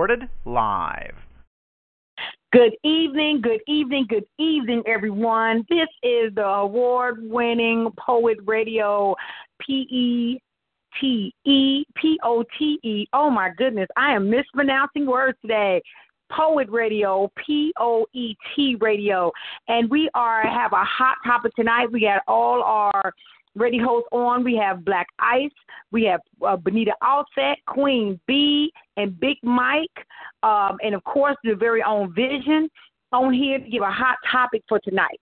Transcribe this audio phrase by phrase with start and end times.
[0.00, 1.14] recorded live.
[2.54, 5.62] Good evening, good evening, good evening, everyone.
[5.68, 9.14] This is the award winning Poet Radio
[9.60, 10.40] P E
[10.98, 13.06] T E P O T E.
[13.12, 15.82] Oh my goodness, I am mispronouncing words today.
[16.32, 19.30] Poet Radio, P O E T Radio,
[19.68, 21.92] and we are have a hot topic tonight.
[21.92, 23.12] We got all our
[23.54, 24.44] ready hosts on.
[24.44, 25.50] We have Black Ice,
[25.92, 30.06] we have uh, Benita Offset, Queen B, and Big Mike,
[30.42, 32.68] um, and of course the very own Vision
[33.12, 35.20] on here to give a hot topic for tonight.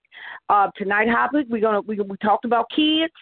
[0.49, 3.13] Uh, tonight topic we're gonna we we talked about kids,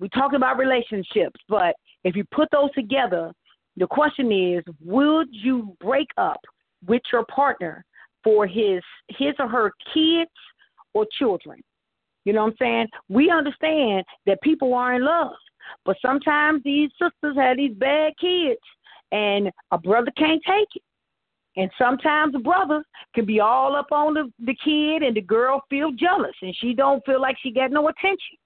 [0.00, 3.32] we talked about relationships, but if you put those together,
[3.76, 6.40] the question is, would you break up
[6.86, 7.84] with your partner
[8.24, 10.30] for his his or her kids
[10.94, 11.62] or children?
[12.26, 12.86] You know what I'm saying?
[13.08, 15.30] We understand that people are in love,
[15.84, 18.60] but sometimes these sisters have these bad kids,
[19.12, 20.82] and a brother can't take it.
[21.56, 22.82] And sometimes the brother
[23.14, 26.74] can be all up on the, the kid, and the girl feel jealous, and she
[26.74, 28.36] don't feel like she got no attention.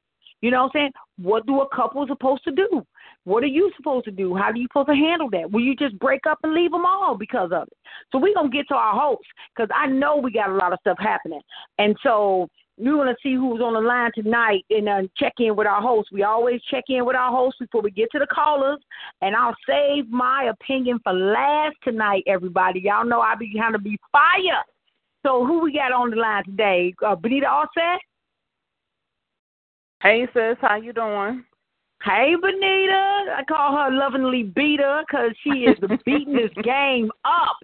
[0.43, 0.93] You know what I'm saying?
[1.17, 2.85] What do a couple supposed to do?
[3.25, 4.35] What are you supposed to do?
[4.35, 5.51] How do you supposed to handle that?
[5.51, 7.79] Will you just break up and leave them all because of it?
[8.13, 10.73] So we're going to get to our hosts because I know we got a lot
[10.73, 11.43] of stuff happening.
[11.79, 12.49] And so
[12.81, 15.83] we want to see who's on the line tonight and uh, check in with our
[15.83, 16.09] host.
[16.13, 18.81] We always check in with our host before we get to the callers.
[19.21, 22.81] And I'll save my opinion for last tonight, everybody.
[22.81, 24.65] Y'all know I be kind of be fire.
[25.25, 26.95] So who we got on the line today?
[27.07, 28.01] Uh, Benita Offset?
[30.03, 31.45] Hey sis, how you doing?
[32.03, 37.57] Hey Benita, I call her lovingly Beta because she is beating this game up,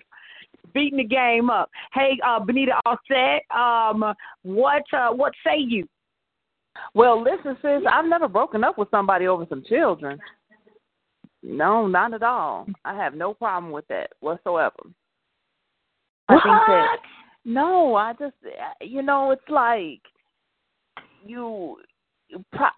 [0.76, 1.70] beating the game up.
[1.94, 5.88] Hey uh, Benita Offset, um, what uh, what say you?
[6.94, 10.18] Well, listen, sis, I've never broken up with somebody over some children.
[11.42, 12.66] No, not at all.
[12.84, 14.76] I have no problem with that whatsoever.
[14.82, 14.92] What?
[16.28, 16.96] I think that
[17.46, 18.34] no, I just
[18.82, 20.02] you know, it's like
[21.24, 21.78] you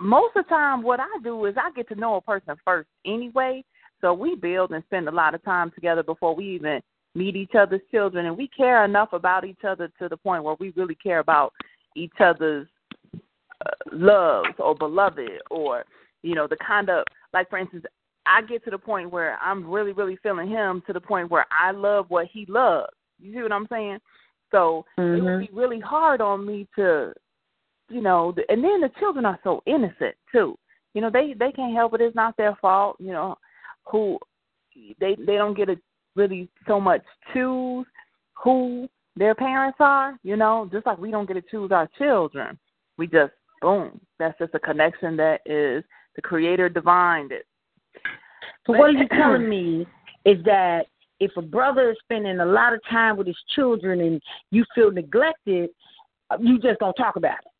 [0.01, 2.89] most of the time what I do is I get to know a person first
[3.05, 3.65] anyway.
[4.01, 6.81] So we build and spend a lot of time together before we even
[7.19, 10.57] meet each other's children and we care enough about each other to the point where
[10.61, 11.53] we really care about
[11.97, 12.67] each other's
[13.15, 15.85] uh, loves or beloved or
[16.23, 17.85] you know the kind of like for instance
[18.25, 21.47] I get to the point where I'm really really feeling him to the point where
[21.51, 22.93] I love what he loves.
[23.19, 23.99] You see what I'm saying?
[24.51, 25.17] So mm-hmm.
[25.17, 27.13] it would be really hard on me to
[27.91, 30.57] you know, and then the children are so innocent too.
[30.95, 32.01] You know, they they can't help it.
[32.01, 32.97] It's not their fault.
[32.99, 33.39] You know,
[33.85, 34.19] who
[35.01, 35.77] they they don't get to
[36.17, 37.03] really so much
[37.33, 37.87] choose
[38.43, 40.19] who their parents are.
[40.23, 42.59] You know, just like we don't get to choose our children.
[42.97, 44.01] We just boom.
[44.19, 45.85] That's just a connection that is
[46.17, 47.29] the Creator divine.
[47.31, 47.47] It.
[48.67, 49.87] So what are you telling me
[50.25, 50.87] is that
[51.21, 54.21] if a brother is spending a lot of time with his children and
[54.51, 55.71] you feel neglected,
[56.41, 57.53] you just don't talk about it.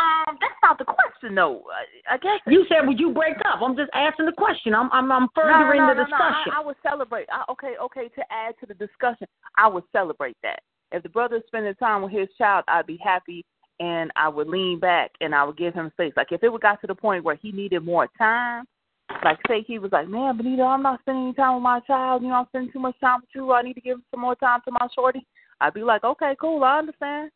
[0.00, 1.62] Um, that's not the question, though.
[2.08, 3.60] I, guess you said would you break up?
[3.60, 4.74] I'm just asking the question.
[4.74, 6.48] I'm I'm, I'm furthering no, no, the discussion.
[6.48, 7.26] No, I, I would celebrate.
[7.30, 8.08] I, okay, okay.
[8.08, 9.26] To add to the discussion,
[9.58, 10.60] I would celebrate that.
[10.92, 13.44] If the brother is spending time with his child, I'd be happy,
[13.78, 16.12] and I would lean back and I would give him space.
[16.16, 18.64] Like if it would got to the point where he needed more time,
[19.24, 22.22] like say he was like, man, Benito, I'm not spending any time with my child.
[22.22, 23.52] You know, I'm spending too much time with you.
[23.52, 25.26] I need to give him some more time to my shorty.
[25.60, 27.30] I'd be like, okay, cool, I understand.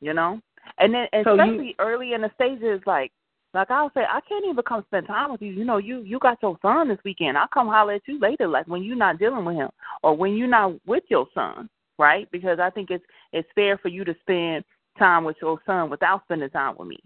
[0.00, 0.40] You know,
[0.78, 3.12] and then so especially you, early in the stages, like
[3.52, 5.52] like I'll say, I can't even come spend time with you.
[5.52, 7.36] You know, you you got your son this weekend.
[7.36, 9.70] I'll come holler at you later, like when you're not dealing with him
[10.02, 11.68] or when you're not with your son,
[11.98, 12.30] right?
[12.30, 14.64] Because I think it's it's fair for you to spend
[14.98, 16.98] time with your son without spending time with me.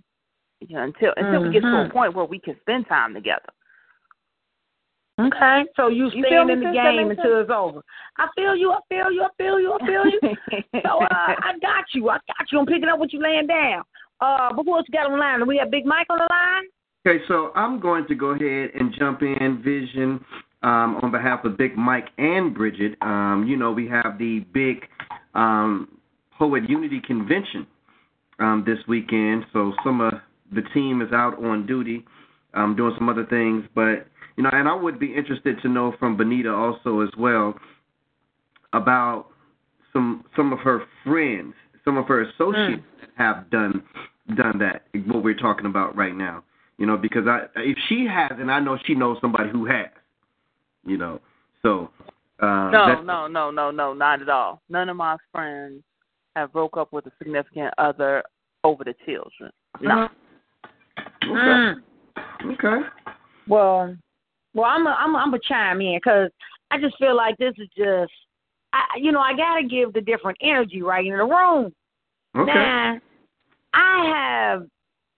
[0.60, 1.48] You know, until until mm-hmm.
[1.48, 3.48] we get to a point where we can spend time together.
[5.20, 7.82] Okay, so you You stand in the game until it's over.
[8.18, 8.72] I feel you.
[8.72, 9.22] I feel you.
[9.22, 9.72] I feel you.
[9.72, 10.20] I feel you.
[10.82, 12.08] so uh, I got you.
[12.08, 12.58] I got you.
[12.58, 13.82] I'm picking up what you laying down.
[14.20, 15.38] Uh, but who else got on the line?
[15.38, 16.64] Do we have Big Mike on the line?
[17.06, 20.24] Okay, so I'm going to go ahead and jump in, Vision,
[20.62, 22.96] um, on behalf of Big Mike and Bridget.
[23.02, 24.88] Um, you know, we have the big
[25.34, 25.98] um,
[26.38, 27.66] Poet Unity Convention
[28.40, 30.14] um, this weekend, so some of
[30.52, 32.04] the team is out on duty
[32.54, 33.64] um, doing some other things.
[33.74, 37.54] But, you know, and I would be interested to know from Benita also as well
[38.72, 39.26] about
[39.92, 41.54] some some of her friends,
[41.84, 43.08] some of her associates Mm.
[43.16, 43.82] have done
[44.34, 44.86] done that.
[45.06, 46.42] What we're talking about right now,
[46.78, 49.90] you know, because I if she has, and I know she knows somebody who has,
[50.84, 51.20] you know.
[51.62, 51.90] So
[52.40, 54.60] uh, No, no, no, no, no, not at all.
[54.68, 55.82] None of my friends
[56.34, 58.24] have broke up with a significant other
[58.64, 59.52] over the children.
[59.80, 60.08] No.
[61.22, 61.30] Okay.
[61.30, 61.74] Mm.
[62.54, 62.88] Okay.
[63.46, 63.96] Well,
[64.54, 66.30] well, I'm a, I'm a, I'm a chime in because
[66.70, 68.12] I just feel like this is just,
[68.72, 71.72] I, you know, I got to give the different energy right in the room.
[72.36, 72.52] Okay.
[72.52, 72.98] Now,
[73.74, 74.66] I have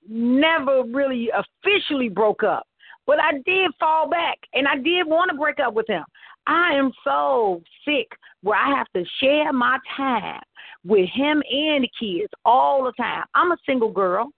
[0.08, 2.66] never really officially broke up,
[3.06, 6.04] but I did fall back and I did want to break up with him.
[6.46, 8.08] I am so sick
[8.42, 10.40] where I have to share my time
[10.84, 13.24] with him and the kids all the time.
[13.34, 14.30] I'm a single girl.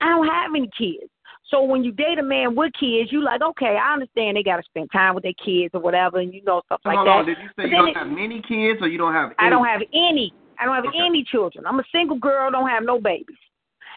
[0.00, 1.10] I don't have any kids.
[1.48, 4.56] So when you date a man with kids, you like, okay, I understand they got
[4.56, 7.12] to spend time with their kids or whatever, and you know stuff like hold that.
[7.18, 7.26] on.
[7.26, 9.32] Did you say But you don't it- have many kids or you don't have?
[9.38, 10.32] I don't have any.
[10.58, 10.98] I don't have Okay.
[11.04, 11.66] any children.
[11.66, 12.50] I'm a single girl.
[12.50, 13.36] Don't have no babies.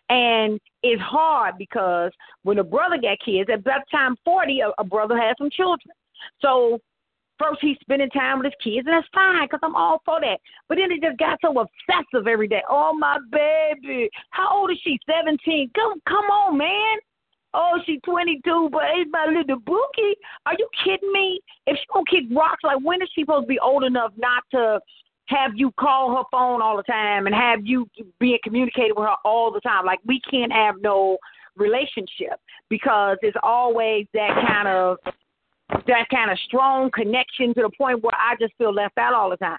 [0.10, 2.12] And it's hard because
[2.44, 5.94] when a brother got kids, at that time forty, a, a brother had some children.
[6.42, 6.80] So
[7.40, 10.40] first he's spending time with his kids, and that's fine because I'm all for that.
[10.68, 12.64] But then it just got so obsessive every day.
[12.70, 14.98] Oh my baby, how old is she?
[15.10, 15.70] Seventeen.
[15.76, 16.98] Come, come on, man.
[17.54, 20.16] Oh, she's 22, but it's my little bookie.
[20.46, 21.40] Are you kidding me?
[21.66, 24.44] If she gonna kick rocks, like when is she supposed to be old enough not
[24.52, 24.80] to
[25.28, 27.90] have you call her phone all the time and have you
[28.20, 29.86] be communicating with her all the time?
[29.86, 31.18] Like we can't have no
[31.56, 32.40] relationship
[32.70, 34.98] because it's always that kind of
[35.70, 39.30] that kind of strong connection to the point where I just feel left out all
[39.30, 39.58] the time.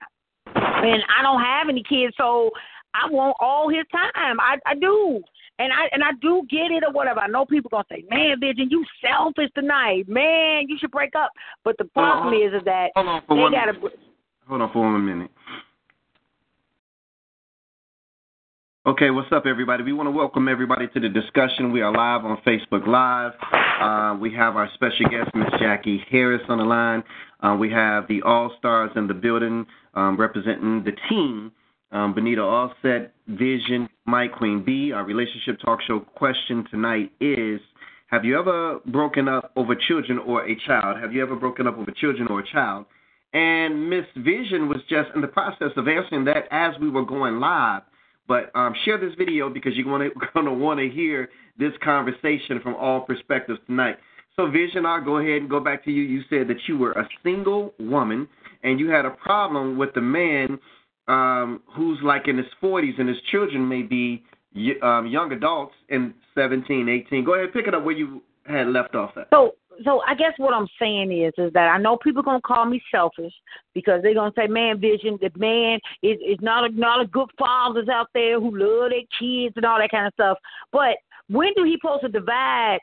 [0.54, 2.50] And I don't have any kids, so
[2.94, 4.40] I want all his time.
[4.40, 5.22] I I do.
[5.60, 7.20] And I and I do get it or whatever.
[7.20, 10.08] I know people gonna say, "Man, Vision, you selfish tonight.
[10.08, 11.32] Man, you should break up."
[11.64, 13.72] But the problem is, is that Hold on for they one gotta.
[13.72, 13.98] minute.
[14.48, 15.30] Hold on for one minute.
[18.86, 19.82] Okay, what's up, everybody?
[19.82, 21.72] We want to welcome everybody to the discussion.
[21.72, 23.32] We are live on Facebook Live.
[23.52, 27.04] Uh, we have our special guest, Miss Jackie Harris, on the line.
[27.40, 31.52] Uh, we have the All Stars in the building um, representing the team.
[31.90, 34.92] Um, Benita Offset, Vision, Mike Queen B.
[34.92, 37.60] Our relationship talk show question tonight is
[38.08, 40.98] Have you ever broken up over children or a child?
[41.00, 42.84] Have you ever broken up over children or a child?
[43.32, 47.40] And Miss Vision was just in the process of answering that as we were going
[47.40, 47.82] live.
[48.26, 52.74] But um, share this video because you're going to want to hear this conversation from
[52.74, 53.96] all perspectives tonight.
[54.36, 56.02] So, Vision, I'll go ahead and go back to you.
[56.02, 58.28] You said that you were a single woman
[58.62, 60.58] and you had a problem with the man
[61.08, 64.24] um, who's like in his 40s and his children may be
[64.82, 67.24] um, young adults in 17, 18.
[67.24, 69.28] Go ahead, pick it up where you had left off at.
[69.32, 69.52] So,
[69.84, 72.82] so I guess what I'm saying is, is that I know people gonna call me
[72.90, 73.32] selfish
[73.74, 77.28] because they're gonna say, "Man, Vision, the man is is not a not a good
[77.38, 80.38] fathers out there who love their kids and all that kind of stuff."
[80.72, 80.96] But
[81.28, 82.80] when do he supposed to divide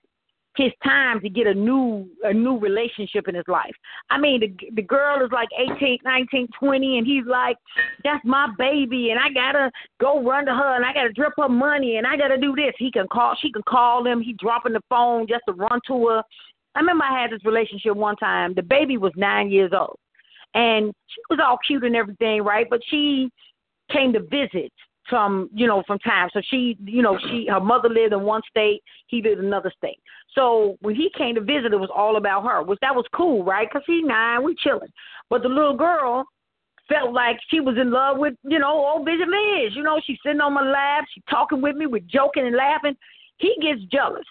[0.58, 3.76] his time to get a new a new relationship in his life?
[4.10, 7.58] I mean, the the girl is like 18, 19, 20, and he's like,
[8.04, 11.50] "That's my baby, and I gotta go run to her, and I gotta drip her
[11.50, 14.22] money, and I gotta do this." He can call, she can call him.
[14.22, 16.24] He dropping the phone just to run to her.
[16.76, 18.54] I remember I had this relationship one time.
[18.54, 19.98] The baby was nine years old,
[20.54, 22.68] and she was all cute and everything, right?
[22.70, 23.30] But she
[23.92, 24.72] came to visit
[25.10, 26.30] from you know from time.
[26.34, 29.72] So she, you know, she her mother lived in one state, he lived in another
[29.78, 30.00] state.
[30.34, 33.44] So when he came to visit, it was all about her, which that was cool,
[33.44, 33.68] right?
[33.68, 34.92] Because he's nine, we chilling.
[35.30, 36.26] But the little girl
[36.90, 39.76] felt like she was in love with, you know, old Vision Liz.
[39.76, 42.96] You know, she's sitting on my lap, she talking with me, we're joking and laughing.
[43.38, 44.26] He gets jealous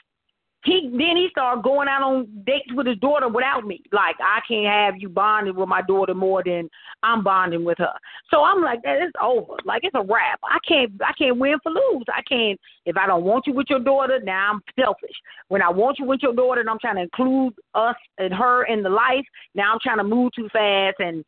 [0.64, 3.82] he then he started going out on dates with his daughter without me.
[3.92, 6.70] Like I can't have you bonding with my daughter more than
[7.02, 7.92] I'm bonding with her.
[8.30, 9.54] So I'm like, that it's over.
[9.64, 10.40] Like it's a wrap.
[10.42, 12.04] I can't I can't win for lose.
[12.08, 15.14] I can't if I don't want you with your daughter, now I'm selfish.
[15.48, 18.64] When I want you with your daughter and I'm trying to include us and her
[18.64, 19.24] in the life,
[19.54, 21.24] now I'm trying to move too fast and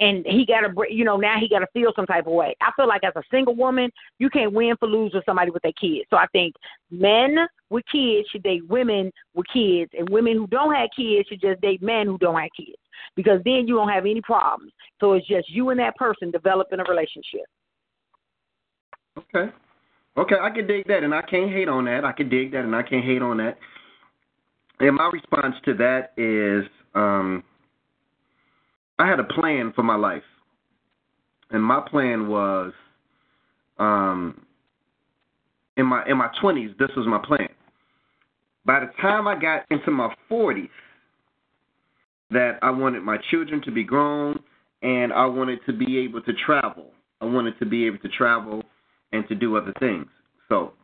[0.00, 2.56] and he got to, you know, now he got to feel some type of way.
[2.60, 5.62] I feel like as a single woman, you can't win for lose with somebody with
[5.62, 6.06] their kids.
[6.08, 6.54] So I think
[6.90, 7.36] men
[7.68, 11.60] with kids should date women with kids, and women who don't have kids should just
[11.60, 12.78] date men who don't have kids,
[13.14, 14.72] because then you don't have any problems.
[15.00, 17.46] So it's just you and that person developing a relationship.
[19.18, 19.52] Okay.
[20.16, 22.04] Okay, I can dig that, and I can't hate on that.
[22.04, 23.58] I can dig that, and I can't hate on that.
[24.80, 27.44] And my response to that is, um,
[29.00, 30.22] I had a plan for my life,
[31.50, 32.72] and my plan was,
[33.78, 34.44] um,
[35.78, 37.48] in my in my twenties, this was my plan.
[38.66, 40.68] By the time I got into my forties,
[42.30, 44.38] that I wanted my children to be grown,
[44.82, 46.90] and I wanted to be able to travel.
[47.22, 48.62] I wanted to be able to travel
[49.12, 50.08] and to do other things.
[50.50, 50.74] So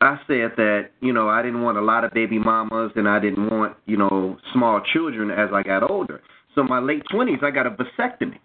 [0.00, 3.18] I said that, you know, I didn't want a lot of baby mamas and I
[3.18, 6.20] didn't want, you know, small children as I got older.
[6.54, 8.38] So my late 20s, I got a vasectomy.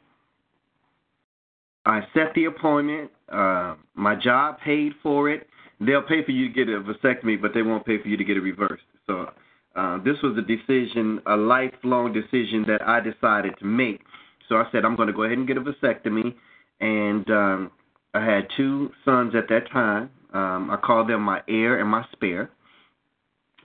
[1.85, 3.11] I set the appointment.
[3.31, 5.47] Uh, my job paid for it.
[5.79, 8.23] They'll pay for you to get a vasectomy, but they won't pay for you to
[8.23, 8.83] get it reversed.
[9.07, 9.29] So
[9.75, 14.01] uh, this was a decision, a lifelong decision that I decided to make.
[14.49, 16.33] So I said I'm going to go ahead and get a vasectomy,
[16.81, 17.71] and um,
[18.13, 20.09] I had two sons at that time.
[20.33, 22.49] Um, I called them my heir and my spare.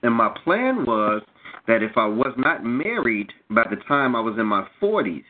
[0.05, 1.23] And my plan was
[1.67, 5.25] that if I was not married by the time I was in my 40s,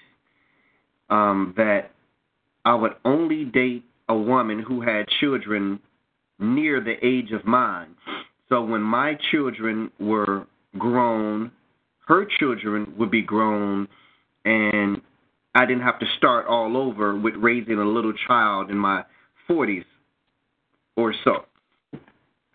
[1.11, 1.93] um, that
[2.65, 5.79] I would only date a woman who had children
[6.41, 7.95] near the age of mine.
[8.49, 10.45] So when my children were
[10.77, 11.53] grown,
[12.09, 13.87] her children would be grown,
[14.45, 15.01] and
[15.55, 19.05] I didn't have to start all over with raising a little child in my
[19.49, 19.85] 40s
[20.97, 21.45] or so.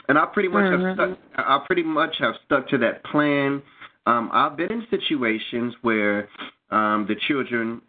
[0.10, 1.00] And I pretty much mm-hmm.
[1.00, 1.20] have stuck.
[1.38, 3.62] I pretty much have stuck to that plan.
[4.08, 6.28] Um, I've been in situations where
[6.72, 7.84] um, the children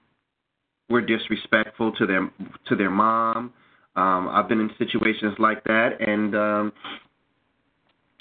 [0.91, 2.31] were disrespectful to their
[2.69, 3.55] to their mom.
[3.97, 6.73] Um, I've been in situations like that, and um,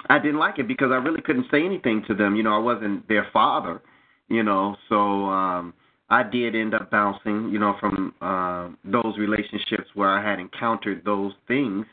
[0.10, 2.38] I didn't like it because I really couldn't say anything to them.
[2.38, 3.82] You know, I wasn't their father.
[4.30, 5.74] You know, so um,
[6.10, 7.50] I did end up bouncing.
[7.52, 11.86] You know, from uh, those relationships where I had encountered those things,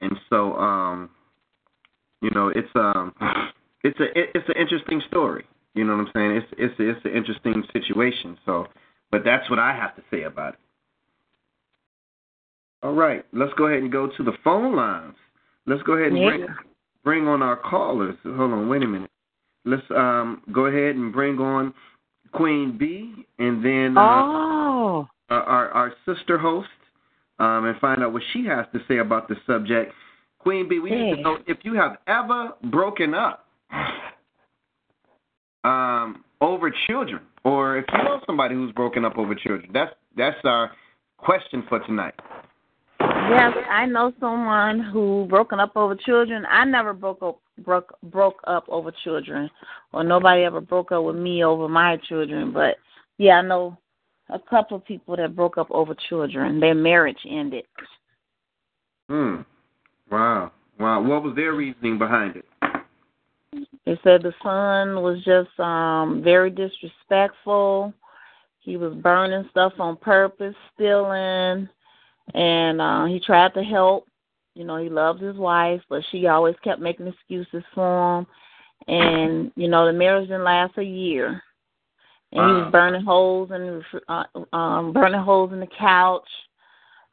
[0.00, 1.10] and so um,
[2.20, 3.14] you know, it's um,
[3.84, 5.44] it's a it's an interesting story.
[5.74, 6.30] You know what I'm saying?
[6.32, 8.38] It's it's it's an interesting situation.
[8.44, 8.66] So,
[9.10, 10.60] but that's what I have to say about it.
[12.82, 15.14] All right, let's go ahead and go to the phone lines.
[15.66, 16.28] Let's go ahead and yeah.
[16.28, 16.46] bring
[17.04, 18.16] bring on our callers.
[18.24, 19.10] Hold on, wait a minute.
[19.64, 21.74] Let's um go ahead and bring on
[22.32, 25.08] Queen B, and then uh, oh.
[25.30, 26.68] our our sister host,
[27.38, 29.92] um, and find out what she has to say about the subject.
[30.38, 33.46] Queen B, we need to know if you have ever broken up
[35.64, 39.70] um, over children, or if you know somebody who's broken up over children.
[39.72, 40.70] That's that's our
[41.18, 42.14] question for tonight.
[43.00, 46.46] Yes, I know someone who broken up over children.
[46.48, 49.50] I never broke up broke broke up over children,
[49.92, 52.52] or nobody ever broke up with me over my children.
[52.52, 52.76] But
[53.18, 53.76] yeah, I know
[54.30, 56.60] a couple of people that broke up over children.
[56.60, 57.64] Their marriage ended.
[59.08, 59.42] Hmm.
[60.10, 60.52] Wow.
[60.78, 61.02] Wow.
[61.02, 62.44] What was their reasoning behind it?
[63.84, 67.92] They said the son was just um very disrespectful.
[68.60, 71.68] He was burning stuff on purpose, stealing,
[72.34, 74.06] and uh he tried to help.
[74.54, 78.26] You know, he loved his wife, but she always kept making excuses for him.
[78.88, 81.42] And you know, the marriage didn't last a year.
[82.32, 82.48] And wow.
[82.48, 86.28] he was burning holes and uh, um burning holes in the couch.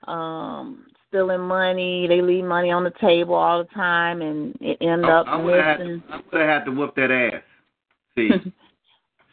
[0.08, 2.08] Um stealing money.
[2.08, 5.78] They leave money on the table all the time, and it end up I, I
[5.78, 6.04] missing.
[6.10, 7.42] Had, I would have had to whoop that ass.
[8.18, 8.30] See.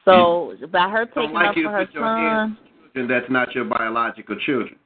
[0.05, 2.59] so by her taking like up for her son,
[2.95, 4.77] and that's not your biological children.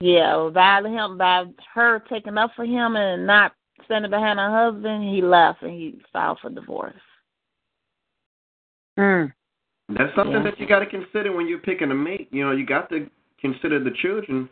[0.00, 3.52] Yeah, by him, by her taking up for him and not
[3.84, 6.94] standing behind her husband, he left and he filed for divorce.
[8.98, 9.32] Mm.
[9.88, 10.42] That's something yeah.
[10.42, 12.28] that you got to consider when you're picking a mate.
[12.30, 13.08] You know, you got to
[13.40, 14.48] consider the children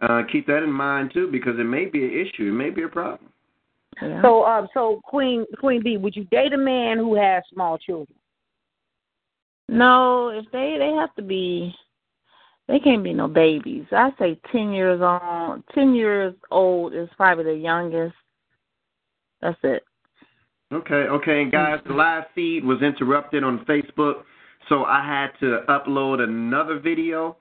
[0.00, 2.48] uh, keep that in mind too, because it may be an issue.
[2.48, 3.30] It may be a problem.
[4.00, 4.22] Yeah.
[4.22, 8.16] So, uh, so Queen Queen B, would you date a man who has small children?
[9.68, 11.74] No, if they they have to be,
[12.68, 13.86] they can't be no babies.
[13.92, 18.14] I say ten years on, ten years old is probably the youngest.
[19.42, 19.82] That's it.
[20.72, 24.24] Okay, okay, and guys, the live feed was interrupted on Facebook,
[24.68, 27.36] so I had to upload another video.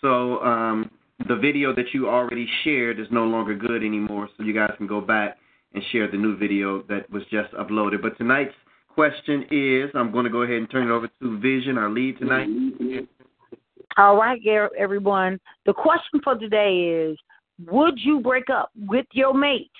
[0.00, 0.90] So um,
[1.28, 4.86] the video that you already shared is no longer good anymore, so you guys can
[4.86, 5.38] go back
[5.74, 8.02] and share the new video that was just uploaded.
[8.02, 8.54] But tonight's
[8.88, 12.18] question is I'm going to go ahead and turn it over to Vision, our lead
[12.18, 12.48] tonight.
[13.98, 14.40] All right,
[14.78, 15.38] everyone.
[15.66, 17.18] The question for today is
[17.70, 19.70] Would you break up with your mate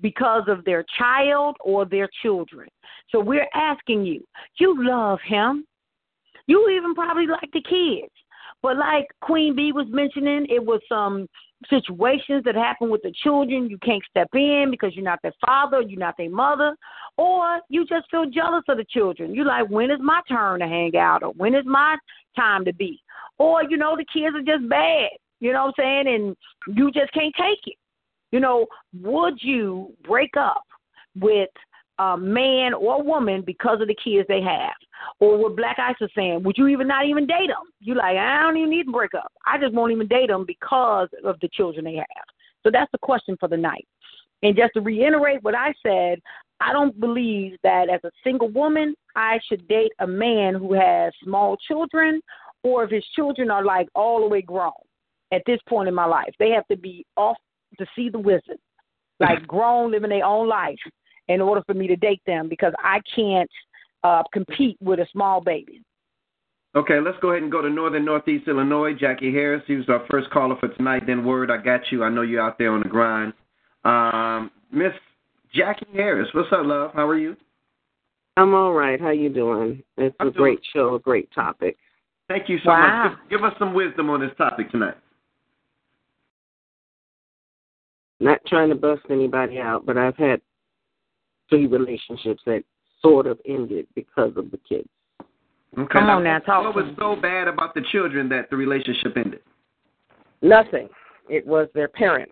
[0.00, 2.68] because of their child or their children?
[3.10, 4.24] So we're asking you,
[4.58, 5.66] you love him.
[6.46, 8.12] You even probably like the kids.
[8.62, 11.26] But like Queen B was mentioning, it was some
[11.68, 13.68] situations that happen with the children.
[13.68, 16.74] You can't step in because you're not their father, you're not their mother,
[17.16, 19.34] or you just feel jealous of the children.
[19.34, 21.96] You're like, when is my turn to hang out, or when is my
[22.36, 23.00] time to be?
[23.38, 26.14] Or, you know, the kids are just bad, you know what I'm saying?
[26.14, 27.76] And you just can't take it.
[28.32, 28.66] You know,
[29.02, 30.62] would you break up
[31.18, 31.48] with
[32.00, 34.74] a man or woman because of the kids they have?
[35.18, 37.70] Or what Black Ice was saying, would you even not even date them?
[37.80, 39.30] You like, I don't even need to break up.
[39.46, 42.26] I just won't even date them because of the children they have.
[42.62, 43.86] So that's the question for the night.
[44.42, 46.20] And just to reiterate what I said,
[46.60, 51.12] I don't believe that as a single woman, I should date a man who has
[51.22, 52.20] small children
[52.62, 54.72] or if his children are like all the way grown
[55.32, 56.32] at this point in my life.
[56.38, 57.36] They have to be off
[57.78, 58.58] to see the wizard,
[59.20, 59.46] like mm-hmm.
[59.46, 60.78] grown, living their own life
[61.30, 63.50] in order for me to date them because I can't
[64.02, 65.80] uh, compete with a small baby.
[66.74, 68.92] Okay, let's go ahead and go to Northern Northeast Illinois.
[68.94, 71.04] Jackie Harris, he was our first caller for tonight.
[71.06, 72.02] Then word, I got you.
[72.04, 73.32] I know you're out there on the grind.
[73.84, 74.92] Um, Miss
[75.54, 76.90] Jackie Harris, what's up, love?
[76.94, 77.36] How are you?
[78.36, 79.00] I'm all right.
[79.00, 79.82] How you doing?
[79.96, 81.76] It's I'm a great show, a great topic.
[82.28, 83.02] Thank you so Wow.
[83.02, 83.18] much.
[83.28, 84.96] Give, give us some wisdom on this topic tonight.
[88.20, 90.40] Not trying to bust anybody out, but I've had
[91.50, 92.62] three relationships that
[93.02, 94.88] sort of ended because of the kids.
[95.78, 95.86] Okay.
[95.92, 99.40] Come on now, talk What was so bad about the children that the relationship ended?
[100.42, 100.88] Nothing.
[101.28, 102.30] It was their parent.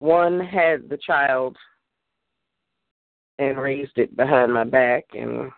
[0.00, 1.56] One had the child
[3.38, 5.50] and raised it behind my back, and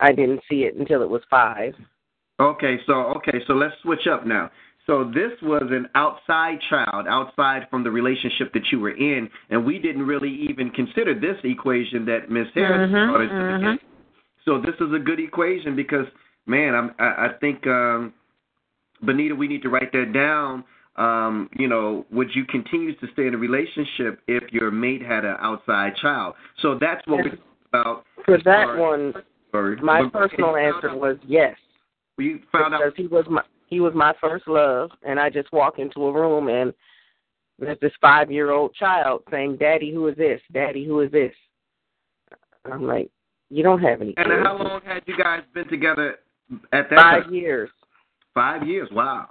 [0.00, 1.74] I didn't see it until it was five.
[2.40, 4.50] Okay, so okay, so let's switch up now.
[4.86, 9.64] So this was an outside child, outside from the relationship that you were in, and
[9.64, 13.60] we didn't really even consider this equation that Miss Harris Mhm, brought into the mhm.
[13.62, 13.80] game.
[14.44, 16.06] So this is a good equation because,
[16.46, 18.12] man, I'm, I, I think, um,
[19.02, 20.64] Benita, we need to write that down.
[20.96, 25.24] Um, you know, would you continue to stay in a relationship if your mate had
[25.24, 26.34] an outside child?
[26.60, 27.40] So that's what we're talking
[27.72, 28.04] about.
[28.24, 29.14] For that one,
[29.50, 29.76] Sorry.
[29.76, 31.56] my But- personal answer was yes.
[32.18, 33.42] You found out he was my
[33.74, 36.72] he was my first love, and I just walk into a room and
[37.58, 40.40] there's this five year old child saying, "Daddy, who is this?
[40.52, 41.32] Daddy, who is this?"
[42.70, 43.10] I'm like,
[43.50, 46.18] "You don't have any And kids." how long had you guys been together
[46.72, 47.34] at that Five time?
[47.34, 47.70] years.
[48.32, 48.88] Five years.
[48.92, 49.30] Wow.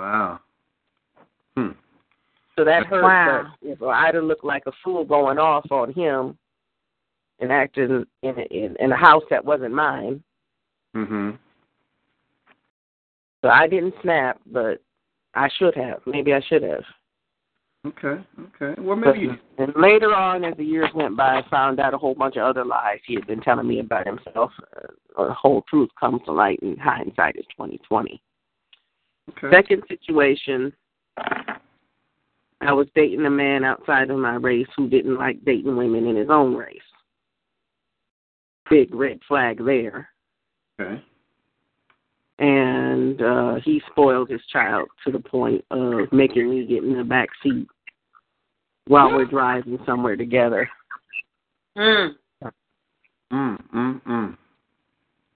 [0.00, 0.40] Wow.
[1.56, 1.70] Hmm.
[2.56, 3.02] So that hurt.
[3.04, 3.52] Wow.
[3.62, 6.36] But if I'd have looked like a fool going off on him
[7.38, 10.22] and acting in a, in, in a house that wasn't mine,
[10.96, 11.38] Mhm.
[13.42, 14.80] So I didn't snap, but
[15.34, 16.00] I should have.
[16.06, 16.84] Maybe I should have.
[17.84, 18.22] Okay.
[18.40, 18.80] Okay.
[18.80, 19.20] Well, But, maybe.
[19.20, 22.36] You, and later on, as the years went by, I found out a whole bunch
[22.36, 24.52] of other lies he had been telling me about himself.
[24.76, 28.22] Uh, the whole truth comes to light, and hindsight is twenty twenty.
[29.30, 29.50] okay.
[29.50, 30.72] Second situation,
[32.60, 36.14] I was dating a man outside of my race who didn't like dating women in
[36.14, 36.78] his own race.
[38.70, 40.08] Big red flag there.
[40.80, 41.02] Okay.
[42.38, 47.04] And uh he spoiled his child to the point of making me get in the
[47.04, 47.68] back seat
[48.86, 50.68] while we're driving somewhere together.
[51.76, 52.14] Mm.
[53.32, 53.58] Mm.
[53.74, 54.02] Mm.
[54.02, 54.36] Mm.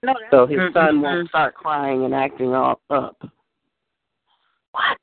[0.03, 1.29] No, So his Mm, son mm, won't mm.
[1.29, 3.17] start crying and acting all up.
[4.71, 4.97] What?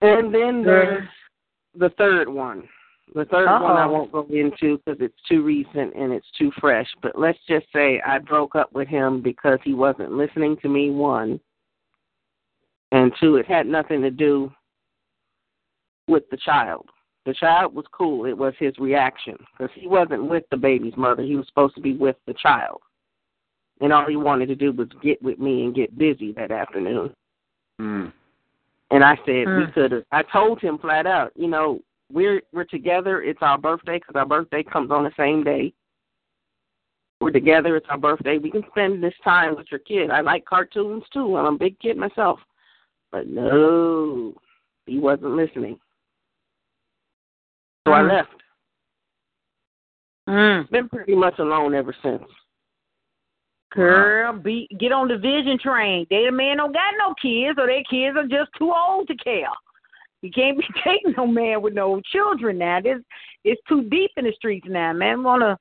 [0.00, 1.08] And then there's
[1.74, 2.68] the third one.
[3.14, 6.88] The 3rd one I won't go into because it's too recent and it's too fresh.
[7.00, 10.90] But let's just say I broke up with him because he wasn't listening to me,
[10.90, 11.38] one.
[12.90, 14.50] And two, it had nothing to do
[16.08, 16.88] with the child.
[17.24, 18.26] The child was cool.
[18.26, 21.22] It was his reaction because he wasn't with the baby's mother.
[21.22, 22.80] He was supposed to be with the child.
[23.80, 27.14] And all he wanted to do was get with me and get busy that afternoon.
[27.80, 28.12] Mm.
[28.90, 29.72] And I said we Mm.
[29.72, 30.04] could have.
[30.12, 31.80] I told him flat out, you know,
[32.12, 33.22] we're we're together.
[33.22, 35.72] It's our birthday because our birthday comes on the same day.
[37.20, 37.76] We're together.
[37.76, 38.38] It's our birthday.
[38.38, 40.10] We can spend this time with your kid.
[40.10, 41.36] I like cartoons too.
[41.36, 42.38] I'm a big kid myself,
[43.10, 44.34] but no,
[44.86, 45.78] he wasn't listening.
[47.86, 48.08] So I Mm.
[48.08, 48.42] left.
[50.28, 50.70] Mm.
[50.70, 52.24] Been pretty much alone ever since.
[53.72, 56.06] Girl, be get on the vision train.
[56.08, 59.16] They the man don't got no kids, or their kids are just too old to
[59.16, 59.48] care.
[60.24, 62.80] You can't be dating no man with no children now.
[62.80, 62.98] This
[63.44, 65.22] it's too deep in the streets now, man.
[65.22, 65.58] Wanna,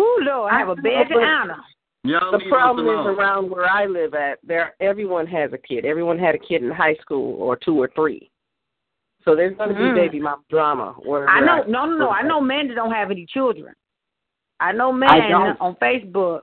[0.00, 1.58] ooh Lord, I have a badge of honor.
[2.04, 5.84] Y'all The problem is around where I live at, there everyone has a kid.
[5.84, 8.30] Everyone had a kid in high school or two or three.
[9.24, 9.94] So there's going to Mm.
[9.94, 10.94] be baby mom drama.
[11.04, 12.10] Where I know, where no, no, no.
[12.10, 13.74] I know men that don't have any children.
[14.58, 16.42] I know men I on Facebook.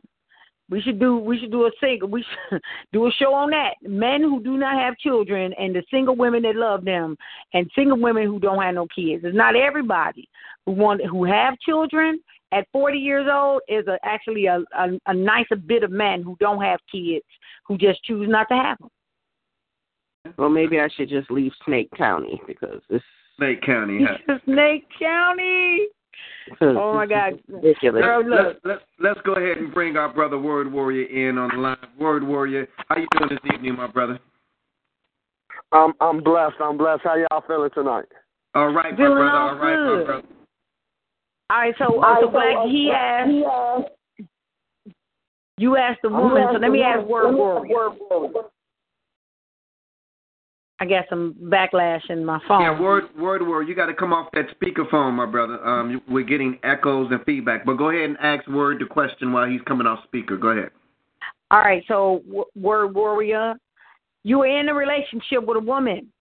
[0.70, 2.62] We should do we should do a single we should
[2.94, 3.76] do a show on that.
[3.84, 7.16] Men who do not have children and the single women that love them
[7.54, 9.24] and single women who don't have no kids.
[9.24, 10.28] It's not everybody
[10.66, 12.20] who want who have children
[12.52, 16.36] at 40 years old is a, actually a, a a nicer bit of men who
[16.40, 17.26] don't have kids
[17.68, 18.90] who just choose not to have them.
[20.38, 23.02] Well, maybe I should just leave Snake County because this.
[23.38, 24.00] Snake County.
[24.28, 24.38] Huh?
[24.46, 25.88] Snake County.
[26.62, 28.04] Oh my God, ridiculous.
[28.04, 28.40] Girl, look.
[28.46, 31.78] Let's, let's let's go ahead and bring our brother Word Warrior in on the line.
[32.00, 34.20] Word Warrior, how you doing this evening, my brother?
[35.72, 36.56] I'm I'm blessed.
[36.62, 37.02] I'm blessed.
[37.04, 38.06] How y'all feeling tonight?
[38.54, 39.30] All right, my brother.
[39.30, 40.00] all All right, good.
[40.00, 40.28] my brother.
[41.50, 43.90] All right, so uh, so black he asked
[45.58, 47.76] you asked the woman, so let me ask word warrior.
[50.80, 52.62] I got some backlash in my phone.
[52.62, 53.68] Yeah, word, word, word.
[53.68, 55.66] You got to come off that speakerphone, my brother.
[55.66, 57.66] Um, we're getting echoes and feedback.
[57.66, 60.36] But go ahead and ask Word the question while he's coming off speaker.
[60.36, 60.72] Go ahead.
[61.50, 61.82] All right.
[61.88, 62.24] So,
[62.56, 63.54] word warrior,
[64.24, 66.12] you were in a relationship with a woman.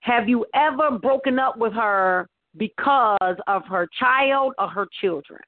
[0.00, 2.26] Have you ever broken up with her
[2.58, 5.40] because of her child or her children?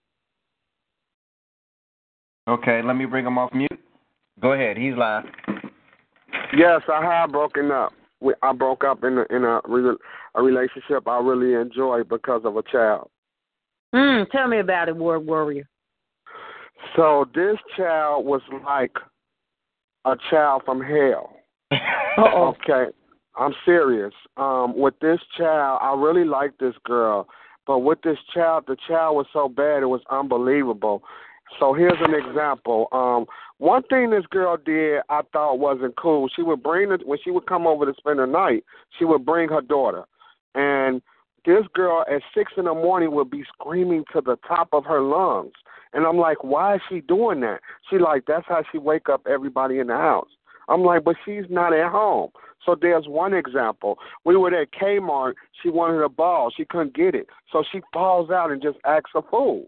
[2.48, 3.70] Okay, let me bring him off mute.
[4.40, 4.78] Go ahead.
[4.78, 5.24] He's live.
[6.56, 7.92] Yes, I have broken up.
[8.42, 9.60] I broke up in a, in a
[10.34, 13.10] a relationship I really enjoyed because of a child.
[13.94, 15.68] Mm, tell me about it, Word Warrior.
[16.96, 18.92] So this child was like
[20.04, 21.36] a child from hell.
[21.72, 22.54] Uh-oh.
[22.62, 22.92] Okay,
[23.36, 24.12] I'm serious.
[24.36, 27.28] Um, with this child, I really liked this girl,
[27.66, 31.02] but with this child, the child was so bad it was unbelievable.
[31.58, 32.88] So here's an example.
[32.92, 33.26] Um,
[33.58, 36.28] one thing this girl did I thought wasn't cool.
[36.34, 38.64] She would bring her when she would come over to spend the night.
[38.98, 40.04] She would bring her daughter,
[40.54, 41.00] and
[41.44, 45.02] this girl at six in the morning would be screaming to the top of her
[45.02, 45.52] lungs.
[45.92, 47.60] And I'm like, why is she doing that?
[47.88, 50.28] She like that's how she wake up everybody in the house.
[50.68, 52.30] I'm like, but she's not at home.
[52.64, 53.98] So there's one example.
[54.24, 55.34] We were at Kmart.
[55.62, 56.50] She wanted a ball.
[56.56, 57.28] She couldn't get it.
[57.52, 59.66] So she falls out and just acts a fool.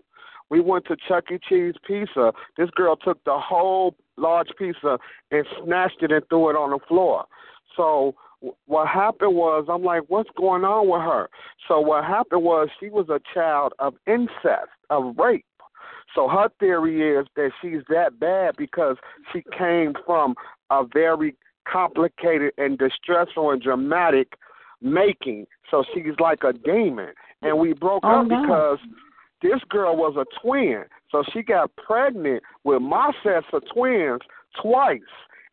[0.51, 1.39] We went to Chuck E.
[1.49, 2.33] Cheese pizza.
[2.57, 4.99] This girl took the whole large pizza
[5.31, 7.25] and snatched it and threw it on the floor.
[7.77, 8.15] So
[8.67, 11.29] what happened was I'm like, what's going on with her?
[11.67, 15.45] So what happened was she was a child of incest, of rape.
[16.15, 18.97] So her theory is that she's that bad because
[19.33, 20.35] she came from
[20.71, 21.37] a very
[21.71, 24.35] complicated and distressful and dramatic
[24.81, 25.47] making.
[25.71, 27.11] So she's like a demon.
[27.43, 28.41] And we broke oh, up no.
[28.41, 28.79] because
[29.43, 34.21] this girl was a twin, so she got pregnant with my sets of twins
[34.61, 35.01] twice,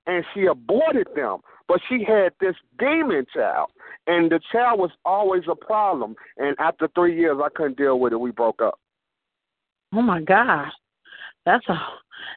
[0.08, 1.40] and she aborted them.
[1.68, 3.70] But she had this demon child,
[4.08, 6.16] and the child was always a problem.
[6.38, 8.20] And after three years, I couldn't deal with it.
[8.20, 8.80] We broke up.
[9.94, 10.68] Oh my God,
[11.46, 11.78] that's a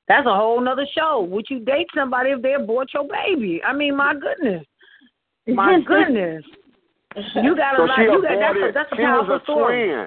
[0.08, 1.26] that's a whole nother show.
[1.30, 3.62] Would you date somebody if they abort your baby?
[3.64, 4.64] I mean, my goodness,
[5.48, 6.44] my goodness.
[7.34, 7.96] You got a so lot.
[7.96, 9.86] She You got that's a that's a powerful was a story.
[9.86, 10.06] twin.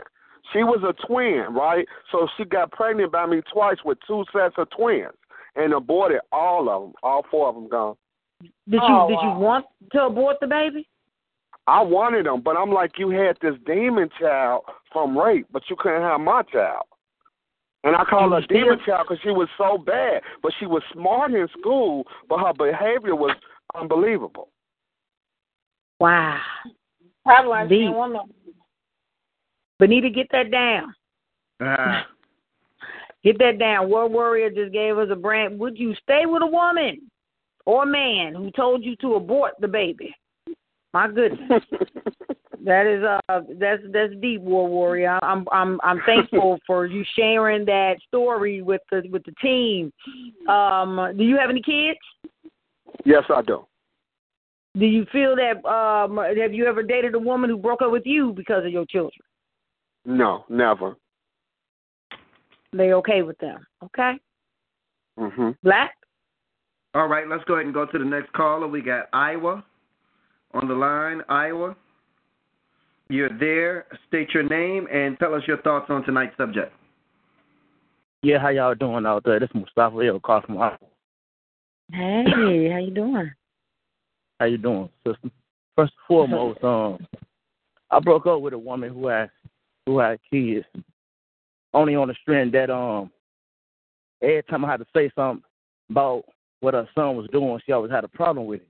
[0.53, 1.85] She was a twin, right?
[2.11, 5.13] So she got pregnant by me twice with two sets of twins
[5.55, 6.93] and aborted all of them.
[7.03, 7.95] All four of them gone.
[8.41, 10.87] Did you Oh, did you want to abort the baby?
[11.67, 15.75] I wanted them, but I'm like, you had this demon child from rape, but you
[15.77, 16.85] couldn't have my child.
[17.83, 21.31] And I call her demon child because she was so bad, but she was smart
[21.33, 23.35] in school, but her behavior was
[23.75, 24.49] unbelievable.
[25.99, 26.39] Wow.
[27.23, 27.87] Probably Deep.
[27.87, 28.29] understand one of
[29.79, 30.93] Benita, get that down.
[31.61, 32.05] Ah,
[33.23, 33.89] Get that down.
[33.89, 35.59] Word Warrior just gave us a brand.
[35.59, 37.11] Would you stay with a woman
[37.65, 40.15] or a man who told you to abort the baby?
[40.93, 41.61] My goodness.
[42.65, 45.17] That is uh that's that's deep, War Warrior.
[45.23, 49.93] I'm I'm I'm thankful for you sharing that story with the with the team.
[50.49, 51.99] Um, do you have any kids?
[53.05, 53.65] yes, I do.
[54.77, 58.05] Do you feel that um have you ever dated a woman who broke up with
[58.05, 59.21] you because of your children?
[60.05, 60.95] No, never.
[62.71, 63.65] They okay with them?
[63.83, 64.19] Okay,
[65.17, 65.57] Mhm.
[65.63, 65.95] Black.
[66.93, 68.67] all right, let's go ahead and go to the next caller.
[68.67, 69.63] We got Iowa
[70.53, 71.23] on the line.
[71.29, 71.75] Iowa,
[73.09, 73.87] you're there.
[74.07, 76.71] State your name and tell us your thoughts on tonight's subject.
[78.21, 79.39] Yeah, how y'all doing out there?
[79.39, 80.77] This is Mustafa El call from Iowa.
[81.91, 83.31] Hey, how you doing?
[84.39, 85.29] How you doing, sister?
[85.75, 87.05] First and foremost, um,
[87.89, 89.31] I broke up with a woman who had
[89.89, 90.65] who had kids.
[91.73, 93.11] Only on the strength that um,
[94.21, 95.43] every time I had to say something
[95.89, 96.25] about
[96.59, 98.67] what her son was doing, she always had a problem with it.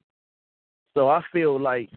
[0.95, 1.89] So I feel like,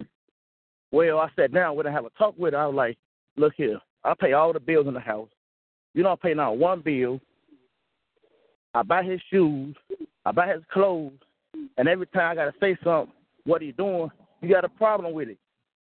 [0.90, 2.60] well, I sat down with her, have a talk with her.
[2.60, 2.98] I was like,
[3.36, 5.28] look here, I pay all the bills in the house.
[5.94, 7.20] You don't pay not one bill.
[8.74, 9.76] I buy his shoes.
[10.24, 11.12] I buy his clothes.
[11.76, 15.28] And every time I gotta say something, what he doing, you got a problem with
[15.28, 15.38] it.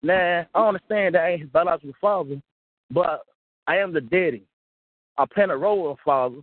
[0.02, 2.40] Now, I understand that I ain't his biological father,
[2.92, 3.22] but
[3.66, 4.44] I am the daddy.
[5.18, 6.38] I'm playing a role of father.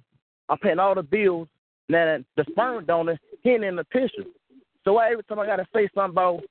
[0.50, 1.48] I'm paying all the bills.
[1.88, 4.24] Now, the sperm donor, he ain't in the picture.
[4.84, 6.42] So every time I gotta say something about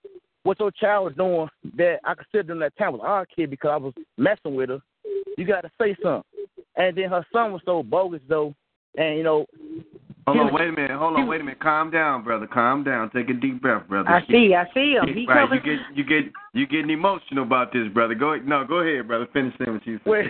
[0.42, 3.70] what your child was doing that I considered him that time was our kid because
[3.72, 4.80] I was messing with her,
[5.36, 6.22] you gotta say something.
[6.76, 8.54] And then her son was so bogus though,
[8.96, 9.46] and you know,
[10.34, 10.90] Hold on, wait a minute.
[10.90, 11.60] Hold on, wait a minute.
[11.60, 12.46] Calm down, brother.
[12.46, 13.10] Calm down.
[13.10, 14.08] Take a deep breath, brother.
[14.08, 15.14] I see, I see him.
[15.14, 15.60] He right, coming.
[15.64, 18.14] you get you get you getting emotional about this, brother.
[18.14, 19.26] Go no, go ahead, brother.
[19.32, 20.22] Finish saying what you Well,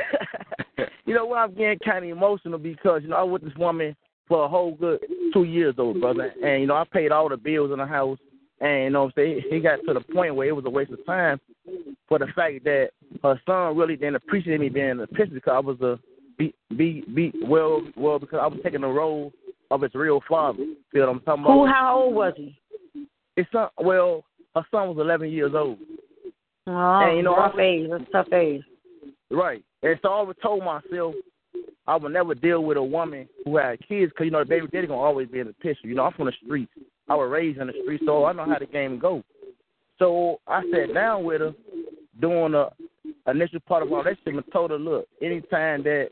[0.76, 0.90] said.
[1.06, 1.38] you know what?
[1.38, 3.96] I'm getting kind of emotional because you know I was with this woman
[4.28, 5.00] for a whole good
[5.32, 8.18] two years, old brother, and you know I paid all the bills in the house.
[8.60, 9.42] And you know what I'm saying?
[9.50, 11.40] He got to the point where it was a waste of time
[12.08, 12.90] for the fact that
[13.22, 15.98] her son really didn't appreciate me being a picture because I was a
[16.38, 19.32] be be be well well because I was taking the role
[19.70, 20.64] of his real father.
[20.92, 21.52] Feel what I'm talking about?
[21.54, 21.66] Who?
[21.66, 22.56] How old was he?
[23.36, 23.68] His son.
[23.78, 24.24] Well,
[24.54, 25.78] her son was 11 years old.
[26.66, 27.90] Oh, And, you know, rough I- age.
[27.90, 28.62] That's tough age.
[29.30, 29.62] Right.
[29.82, 31.14] And so I always told myself
[31.86, 34.66] I would never deal with a woman who had kids because, you know, the baby
[34.66, 35.86] daddy going to always be in the picture.
[35.88, 36.72] You know, I'm from the streets.
[37.08, 39.22] I was raised in the streets, so I know how the game go.
[39.98, 41.54] So I sat down with her
[42.20, 42.68] during the
[43.26, 46.08] initial part of our relationship and told her, look, anytime that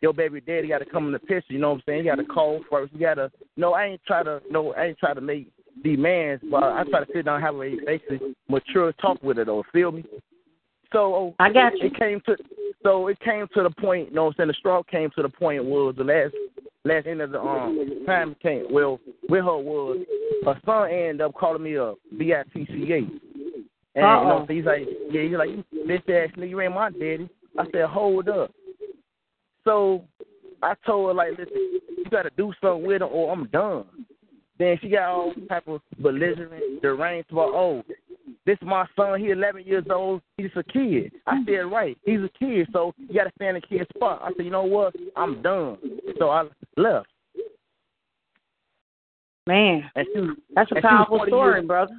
[0.00, 2.04] your baby daddy got to come in the picture, you know what I'm saying?
[2.04, 2.92] You got to call first.
[2.92, 5.50] You got to, no, I ain't try to, no, I ain't try to make
[5.84, 9.44] demands, but I try to sit down and have a basically mature talk with her,
[9.44, 9.64] though.
[9.72, 10.04] Feel me?
[10.92, 11.86] So I got you.
[11.86, 12.36] it came to
[12.82, 15.22] so it came to the point, you know what I'm saying, the straw came to
[15.22, 16.34] the point was the last
[16.84, 19.98] last end of the um time came well with her was
[20.44, 22.96] her son ended up calling me a B I T C A.
[22.96, 23.08] And
[23.94, 24.46] you know Uh-oh.
[24.48, 27.28] so he's like yeah, he's like, You bitch ass nigga, you ain't my daddy.
[27.58, 28.50] I said, Hold up.
[29.70, 30.02] So
[30.64, 33.84] I told her like, listen, you gotta do something with him or I'm done.
[34.58, 37.84] Then she got all type of belligerent, deranged about, oh,
[38.46, 39.20] this is my son.
[39.20, 40.22] He 11 years old.
[40.36, 41.12] He's a kid.
[41.24, 41.44] I mm-hmm.
[41.46, 41.96] said, right.
[42.04, 44.20] He's a kid, so you got to stand in the kid's spot.
[44.24, 44.92] I said, you know what?
[45.16, 45.78] I'm done.
[46.18, 46.44] So I
[46.76, 47.06] left.
[49.46, 50.02] Man, she
[50.54, 51.94] that's a and she was powerful story, years- brother.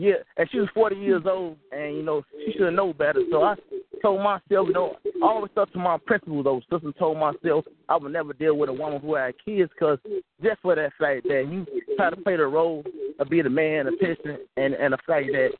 [0.00, 3.20] Yeah, and she was 40 years old, and you know she should know better.
[3.30, 3.54] So I
[4.00, 6.44] told myself, you know, I always stuck to my principles.
[6.44, 9.98] Though, sister told myself I would never deal with a woman who had kids, because
[10.42, 11.66] just for that fact that you
[11.98, 12.82] try to play the role
[13.18, 15.50] of being a man, a person, and and the fact that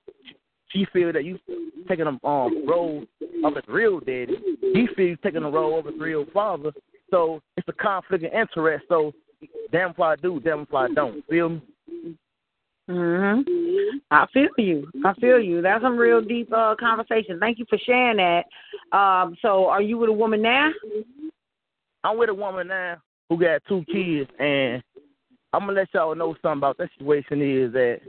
[0.68, 1.38] she feel that you
[1.87, 3.05] taking a um role
[3.44, 4.38] of his real daddy,
[4.72, 6.72] he feel you taking the role of his real father.
[7.11, 8.87] So it's a conflict of interest.
[8.88, 9.12] So
[9.70, 11.26] damn if I do, damn if I don't.
[11.29, 11.62] Feel me?
[12.90, 13.44] Mhm.
[14.11, 14.90] I feel you.
[15.05, 15.62] I feel you.
[15.62, 17.38] That's some real deep uh conversation.
[17.38, 18.46] Thank you for sharing that.
[18.96, 20.72] Um, so are you with a woman now?
[22.03, 22.96] I'm with a woman now
[23.29, 24.83] who got two kids, and
[25.53, 28.00] I'm gonna let y'all know something about that situation is that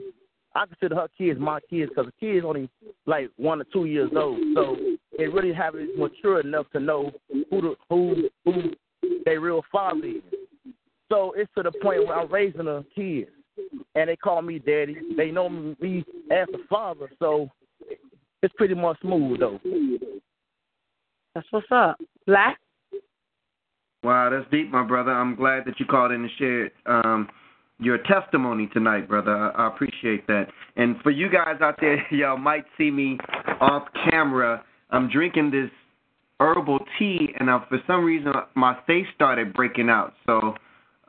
[0.55, 2.69] I consider her kids my kids because the kids only
[3.05, 4.77] like one or two years old, so
[5.17, 7.11] they really haven't matured enough to know
[7.51, 8.71] who the who who
[9.25, 10.21] their real father is.
[11.11, 13.29] So it's to the point where I'm raising her kids,
[13.95, 14.97] and they call me daddy.
[15.17, 17.49] They know me as the father, so
[18.41, 19.59] it's pretty much smooth though.
[21.35, 21.97] That's what's up.
[22.27, 22.57] Black?
[24.03, 25.11] Wow, that's deep, my brother.
[25.11, 27.29] I'm glad that you called in and shared um,
[27.79, 29.35] your testimony tonight, brother.
[29.35, 30.47] I, I appreciate that.
[30.75, 33.17] And for you guys out there, y'all might see me
[33.59, 34.63] off camera.
[34.89, 35.69] I'm drinking this
[36.39, 40.13] herbal tea, and uh, for some reason my face started breaking out.
[40.25, 40.55] So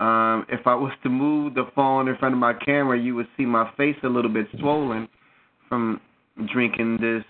[0.02, 3.28] um, if I was to move the phone in front of my camera, you would
[3.36, 5.08] see my face a little bit swollen
[5.68, 6.00] from
[6.52, 7.22] drinking this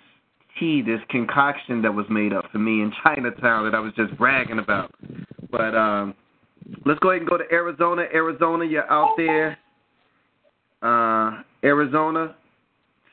[0.58, 4.16] tea, this concoction that was made up for me in Chinatown that I was just
[4.16, 4.90] bragging about.
[5.50, 6.14] But um,
[6.86, 8.06] let's go ahead and go to Arizona.
[8.10, 9.58] Arizona, you're out there.
[10.80, 12.34] Uh, Arizona,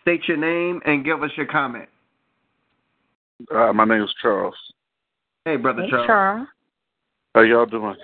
[0.01, 1.89] state your name and give us your comment.
[3.53, 4.55] Uh, my name is Charles.
[5.43, 6.07] Hey, brother Hey, Charles.
[6.07, 6.47] Charles.
[7.35, 7.95] How y'all doing?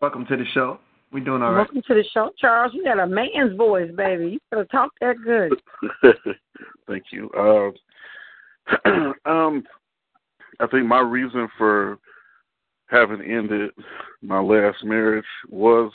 [0.00, 0.80] Welcome to the show.
[1.14, 1.58] We're doing all right.
[1.58, 2.32] Welcome to the show.
[2.36, 4.30] Charles, you got a man's voice, baby.
[4.30, 5.52] You gotta talk that good.
[6.88, 7.30] Thank you.
[7.38, 7.70] Uh,
[9.24, 9.62] um,
[10.58, 11.98] I think my reason for
[12.88, 13.70] having ended
[14.22, 15.92] my last marriage was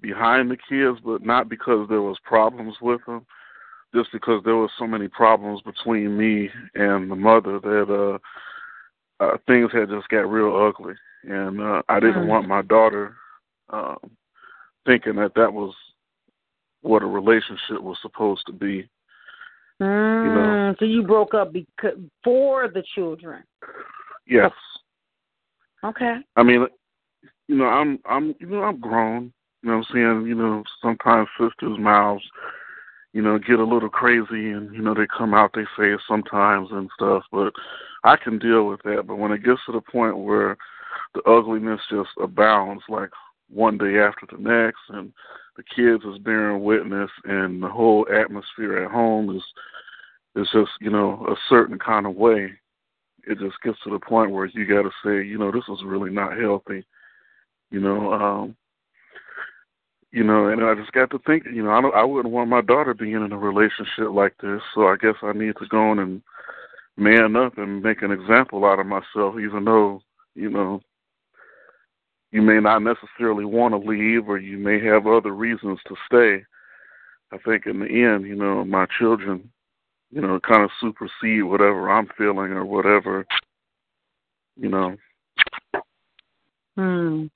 [0.00, 3.26] behind the kids, but not because there was problems with them,
[3.94, 8.18] just because there was so many problems between me and the mother that
[9.20, 12.28] uh, uh things had just got real ugly, and uh, I didn't Mm.
[12.28, 13.14] want my daughter
[13.70, 13.98] um,
[14.88, 15.74] thinking that that was
[16.82, 18.88] what a relationship was supposed to be.
[19.80, 23.44] Mm, so you broke up because for the children.
[24.26, 24.50] Yes.
[25.84, 26.16] Okay.
[26.34, 26.66] I mean,
[27.46, 29.32] you know, I'm I'm you know, I'm grown.
[29.62, 30.26] You know what I'm saying?
[30.26, 32.24] You know, sometimes sisters' mouths,
[33.12, 36.00] you know, get a little crazy and, you know, they come out, they say it
[36.06, 37.52] sometimes and stuff, but
[38.04, 39.04] I can deal with that.
[39.06, 40.56] But when it gets to the point where
[41.14, 43.10] the ugliness just abounds like
[43.50, 45.12] one day after the next and
[45.56, 49.42] the kids is bearing witness and the whole atmosphere at home is
[50.36, 52.52] is just, you know, a certain kind of way
[53.28, 55.84] it just gets to the point where you got to say, you know, this is
[55.84, 56.84] really not healthy.
[57.70, 58.56] You know, um,
[60.10, 62.48] you know, and I just got to think, you know, I don't, I wouldn't want
[62.48, 64.62] my daughter being in a relationship like this.
[64.74, 66.22] So I guess I need to go on and
[66.96, 70.00] man up and make an example out of myself, even though,
[70.34, 70.80] you know,
[72.30, 76.44] you may not necessarily want to leave or you may have other reasons to stay.
[77.32, 79.50] I think in the end, you know, my children,
[80.10, 83.26] you know, kind of supersede whatever I'm feeling or whatever,
[84.56, 84.96] you know.
[86.76, 87.26] Hmm.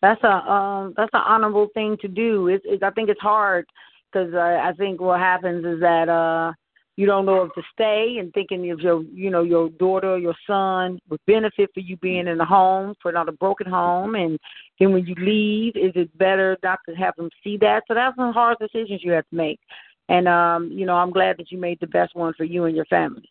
[0.00, 2.48] That's a um that's an honorable thing to do.
[2.48, 3.66] It's, it's I think it's hard
[4.10, 6.52] because uh, I think what happens is that uh
[6.96, 10.18] you don't know if to stay and thinking of your you know your daughter or
[10.18, 14.14] your son would benefit for you being in a home for not a broken home.
[14.14, 14.38] And
[14.78, 17.84] then when you leave is it better not to have them see that?
[17.88, 19.60] So that's some hard decisions you have to make.
[20.08, 22.76] And um you know i'm glad that you made the best one for you and
[22.76, 23.30] your family.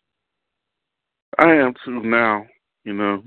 [1.38, 2.46] I am too now
[2.84, 3.22] you know.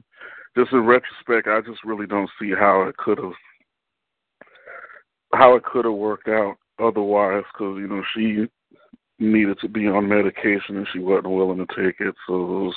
[0.58, 3.34] Just in retrospect i just really don't see how it could have
[5.34, 8.48] how it could have worked out otherwise because you know she
[9.20, 12.16] needed to be on medication and she wasn't willing to take it.
[12.28, 12.76] So it was,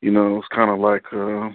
[0.00, 1.50] you know, it was kind of like, uh,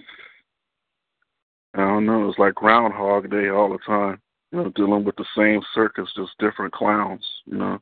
[1.74, 4.20] I don't know, it was like Groundhog Day all the time.
[4.52, 7.24] You know, dealing with the same circus, just different clowns.
[7.44, 7.78] You know.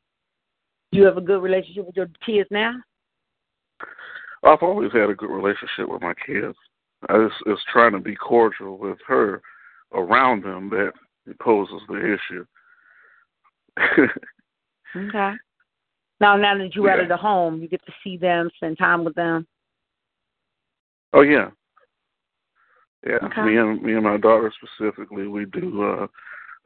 [0.90, 2.76] You have a good relationship with your kids now.
[4.42, 6.56] I've always had a good relationship with my kids.
[7.08, 9.42] I just is trying to be cordial with her
[9.92, 10.92] around them that
[11.40, 12.46] poses the issue.
[14.96, 15.34] okay.
[16.22, 16.92] Now, now that you're yeah.
[16.92, 19.44] out of the home, you get to see them, spend time with them.
[21.12, 21.50] Oh yeah,
[23.04, 23.18] yeah.
[23.24, 23.42] Okay.
[23.42, 26.06] Me and me and my daughter specifically, we do uh,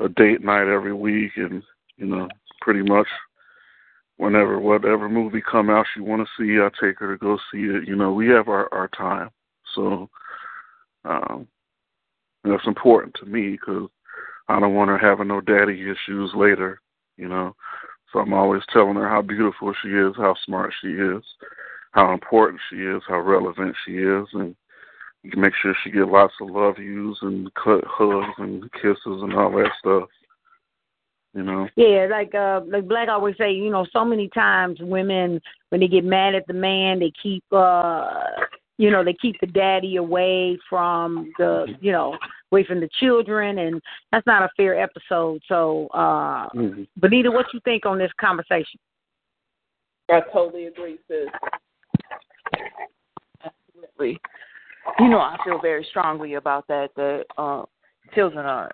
[0.04, 1.62] a date night every week, and
[1.96, 2.28] you know,
[2.60, 3.06] pretty much
[4.18, 7.62] whenever whatever movie come out she want to see, I take her to go see
[7.62, 7.88] it.
[7.88, 9.30] You know, we have our our time,
[9.74, 10.10] so
[11.06, 11.48] um,
[12.44, 13.88] that's important to me because
[14.48, 16.82] I don't want her having no daddy issues later.
[17.16, 17.56] You know,
[18.16, 21.22] so I'm always telling her how beautiful she is, how smart she is,
[21.92, 24.56] how important she is, how relevant she is, and
[25.36, 29.70] make sure she get lots of love yous and hugs and kisses and all that
[29.78, 30.08] stuff.
[31.34, 31.68] You know.
[31.76, 35.88] Yeah, like uh like Black always say, you know, so many times women when they
[35.88, 38.08] get mad at the man, they keep uh
[38.78, 42.16] you know, they keep the daddy away from the you know,
[42.56, 45.42] away from the children and that's not a fair episode.
[45.48, 46.82] So uh mm-hmm.
[46.98, 48.80] Benita, what you think on this conversation?
[50.10, 51.26] I totally agree, sis.
[53.44, 54.20] Absolutely.
[55.00, 56.90] You know, I feel very strongly about that.
[56.94, 57.64] That uh,
[58.14, 58.70] children are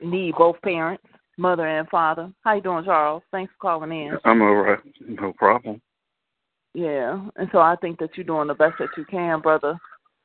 [0.00, 1.02] need both parents,
[1.36, 2.30] mother and father.
[2.42, 3.24] How you doing, Charles?
[3.32, 4.16] Thanks for calling in.
[4.24, 4.78] I'm all right.
[5.00, 5.80] No problem.
[6.72, 9.78] Yeah, and so I think that you're doing the best that you can, brother,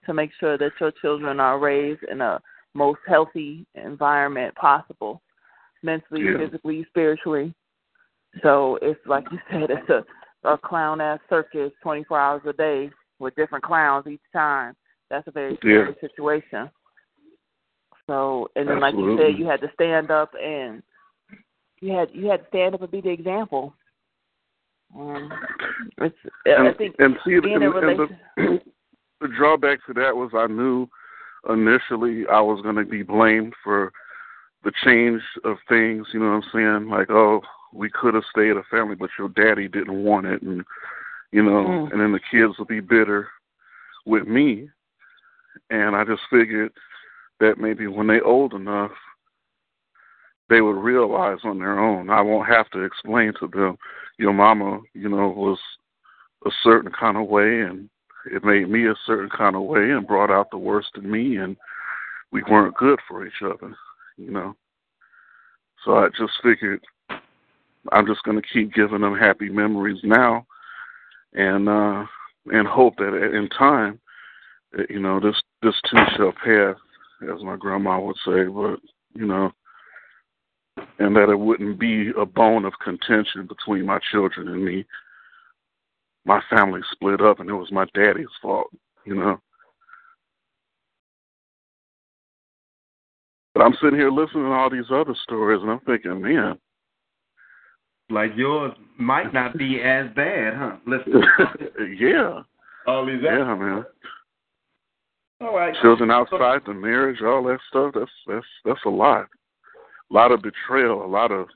[0.06, 2.40] to make sure that your children are raised in a
[2.74, 5.22] most healthy environment possible,
[5.84, 6.46] mentally, yeah.
[6.46, 7.54] physically, spiritually.
[8.44, 10.04] So it's like you said, it's a
[10.44, 14.76] a clown ass circus 24 hours a day with different clowns each time.
[15.10, 16.10] That's a very scary yeah.
[16.10, 16.70] situation.
[18.08, 19.12] So, and then Absolutely.
[19.12, 20.82] like you said, you had to stand up and
[21.82, 23.74] you had you had to stand up and be the example.
[24.98, 25.32] Um,
[26.00, 28.08] it's, and, I think and see, being and, in the,
[29.22, 30.88] the drawback to that was I knew
[31.50, 33.92] initially I was going to be blamed for
[34.64, 36.08] the change of things.
[36.14, 36.90] You know what I'm saying?
[36.90, 37.42] Like, oh,
[37.74, 40.64] we could have stayed a family, but your daddy didn't want it, and
[41.32, 41.92] you know, Mm.
[41.92, 43.30] and then the kids would be bitter
[44.06, 44.70] with me.
[45.70, 46.72] And I just figured
[47.40, 48.92] that maybe when they old enough,
[50.50, 52.10] they would realize on their own.
[52.10, 53.78] I won't have to explain to them,
[54.18, 55.60] your mama, you know, was
[56.46, 57.90] a certain kind of way, and
[58.26, 61.38] it made me a certain kind of way, and brought out the worst in me,
[61.38, 61.56] and
[62.32, 63.76] we weren't good for each other,
[64.18, 64.56] you know.
[65.84, 66.82] So I just figured
[67.92, 70.46] I'm just going to keep giving them happy memories now,
[71.34, 72.06] and uh,
[72.52, 74.00] and hope that in time,
[74.90, 76.76] you know, this this too shall pass,
[77.24, 78.46] as my grandma would say.
[78.46, 78.80] But
[79.14, 79.52] you know,
[81.00, 84.86] and that it wouldn't be a bone of contention between my children and me.
[86.26, 88.68] My family split up, and it was my daddy's fault.
[89.06, 89.40] You know.
[93.54, 96.58] But I'm sitting here listening to all these other stories, and I'm thinking, man,
[98.10, 100.76] Like yours might not be as bad, huh?
[100.86, 101.24] Listen.
[101.98, 102.42] yeah,
[102.88, 103.86] All these yeah, man.
[105.42, 105.76] All right.
[105.82, 107.94] Children outside the marriage, all that stuff.
[107.96, 109.28] That's that's that's a lot.
[110.12, 111.48] A lot of betrayal, a lot of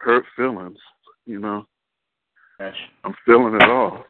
[0.00, 0.78] hurt feelings.
[1.24, 1.66] You know,
[2.62, 2.76] Gosh.
[3.02, 4.04] I'm feeling it all.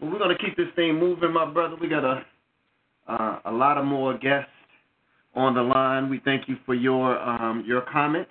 [0.00, 1.74] Well, we're gonna keep this thing moving, my brother.
[1.80, 2.24] We got a
[3.08, 4.48] uh, a lot of more guests
[5.34, 6.08] on the line.
[6.08, 8.30] We thank you for your um, your comments.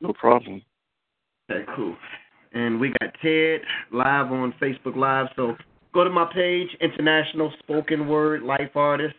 [0.00, 0.62] No problem.
[1.48, 1.96] Okay, cool.
[2.52, 3.60] And we got Ted
[3.92, 5.28] live on Facebook Live.
[5.36, 5.54] So
[5.94, 9.14] go to my page, International Spoken Word Life Artist,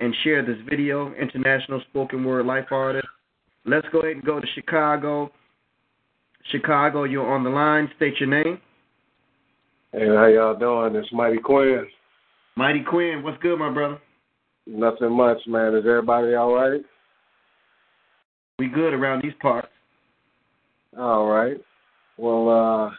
[0.00, 3.08] and share this video, International Spoken Word Life Artist.
[3.64, 5.32] Let's go ahead and go to Chicago.
[6.50, 7.04] Chicago.
[7.04, 7.90] You're on the line.
[7.96, 8.58] State your name.
[9.92, 10.96] Hey, how y'all doing?
[10.96, 11.86] It's Mighty Quinn.
[12.56, 13.98] Mighty Quinn, what's good, my brother?
[14.66, 15.74] Nothing much, man.
[15.74, 16.80] Is everybody all right?
[18.58, 19.68] We good around these parts.
[20.98, 21.56] All right.
[22.16, 22.90] Well, uh,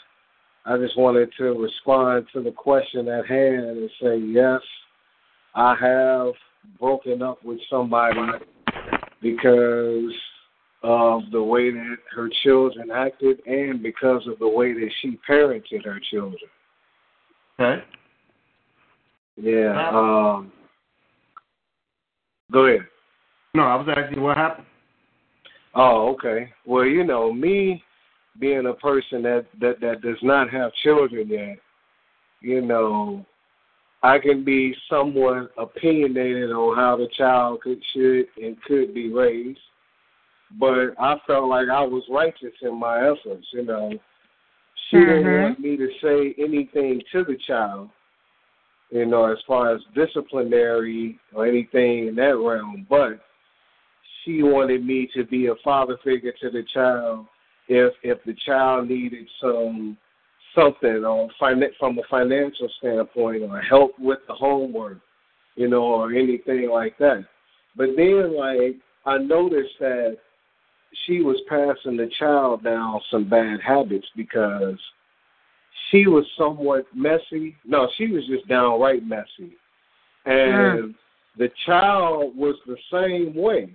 [0.65, 4.61] I just wanted to respond to the question at hand and say yes,
[5.53, 6.33] I have
[6.79, 8.19] broken up with somebody
[9.21, 10.11] because
[10.86, 15.83] of the way that her children acted and because of the way that she parented
[15.83, 16.38] her children.
[17.59, 17.83] Okay.
[19.38, 19.89] Yeah.
[19.89, 20.51] Um,
[22.51, 22.88] go ahead.
[23.55, 24.67] No, I was asking what happened.
[25.73, 26.51] Oh, okay.
[26.67, 27.83] Well, you know, me
[28.39, 31.57] being a person that that that does not have children yet,
[32.41, 33.25] you know,
[34.03, 39.59] I can be somewhat opinionated on how the child could should and could be raised.
[40.51, 43.91] But I felt like I was righteous in my efforts, you know.
[44.89, 45.05] She Mhm.
[45.05, 47.89] didn't want me to say anything to the child,
[48.91, 53.19] you know, as far as disciplinary or anything in that realm, but
[54.23, 57.27] she wanted me to be a father figure to the child
[57.67, 59.97] if if the child needed some
[60.53, 64.99] something or fin- from a financial standpoint or help with the homework,
[65.55, 67.25] you know, or anything like that.
[67.75, 68.75] But then like
[69.05, 70.17] I noticed that
[71.05, 74.77] she was passing the child down some bad habits because
[75.89, 77.55] she was somewhat messy.
[77.65, 79.55] No, she was just downright messy.
[80.25, 80.35] And
[80.79, 80.95] mm.
[81.37, 83.71] the child was the same way.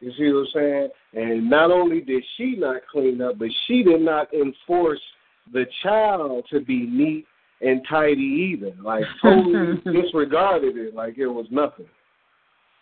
[0.00, 0.88] You see what I'm saying?
[1.14, 5.00] And not only did she not clean up, but she did not enforce
[5.52, 7.26] the child to be neat
[7.60, 8.74] and tidy either.
[8.82, 11.86] Like totally disregarded it like it was nothing.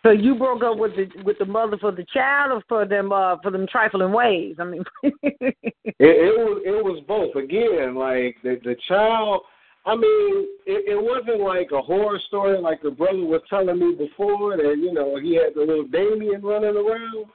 [0.05, 3.11] So you broke up with the with the mother for the child or for them
[3.11, 4.55] uh for them trifling ways?
[4.59, 7.35] I mean It, it was it was both.
[7.35, 9.41] Again, like the the child.
[9.87, 13.95] I mean, it, it wasn't like a horror story like the brother was telling me
[13.95, 17.25] before that you know he had the little Damien running around.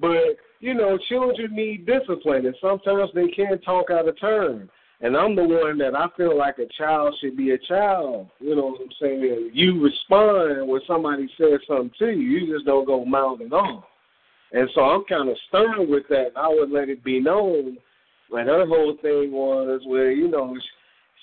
[0.00, 4.70] But you know, children need discipline, and sometimes they can't talk out of turn.
[5.00, 8.28] And I'm the one that I feel like a child should be a child.
[8.40, 9.50] You know what I'm saying?
[9.52, 12.38] You respond when somebody says something to you.
[12.38, 13.84] You just don't go mouthing off.
[14.52, 16.30] And so I'm kind of stern with that.
[16.34, 17.76] I would let it be known.
[18.30, 20.56] Like her whole thing was where you know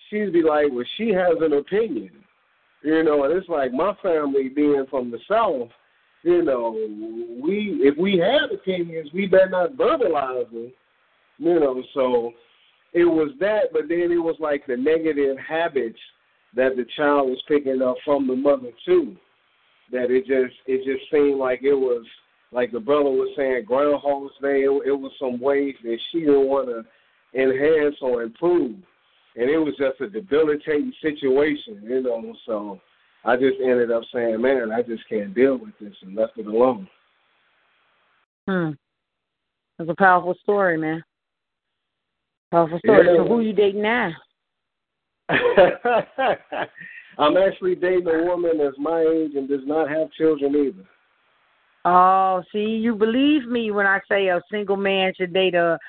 [0.10, 2.12] she'd be like, well, she has an opinion.
[2.84, 5.70] You know, and it's like my family being from the south.
[6.24, 6.72] You know,
[7.44, 10.72] we if we had opinions, we better not verbalize them.
[11.40, 12.32] You know, so
[12.94, 16.00] it was that, but then it was like the negative habits
[16.56, 19.16] that the child was picking up from the mother too.
[19.92, 22.06] That it just it just seemed like it was
[22.52, 24.62] like the brother was saying Groundhog's Day.
[24.62, 28.76] It, it was some ways that she didn't want to enhance or improve,
[29.36, 32.34] and it was just a debilitating situation, you know.
[32.46, 32.80] So
[33.26, 36.46] I just ended up saying, "Man, I just can't deal with this," and left it
[36.46, 36.88] alone.
[38.48, 38.72] Hmm.
[39.78, 41.04] That's a powerful story, man.
[42.54, 43.08] Powerful story.
[43.08, 43.18] Yeah.
[43.18, 44.12] So who you dating now?
[47.18, 50.86] I'm actually dating a woman that's my age and does not have children either.
[51.84, 55.80] Oh, see, you believe me when I say a single man should date a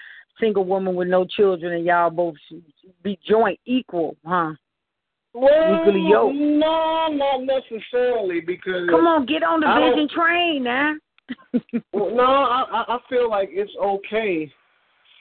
[0.41, 2.63] single woman with no children, and y'all both should
[3.03, 4.55] be joint equal, huh?
[5.35, 6.35] Well, Equally yoked.
[6.35, 10.95] no, not necessarily because Come on, get on the I vision train now.
[11.93, 14.51] Well, no, I I feel like it's okay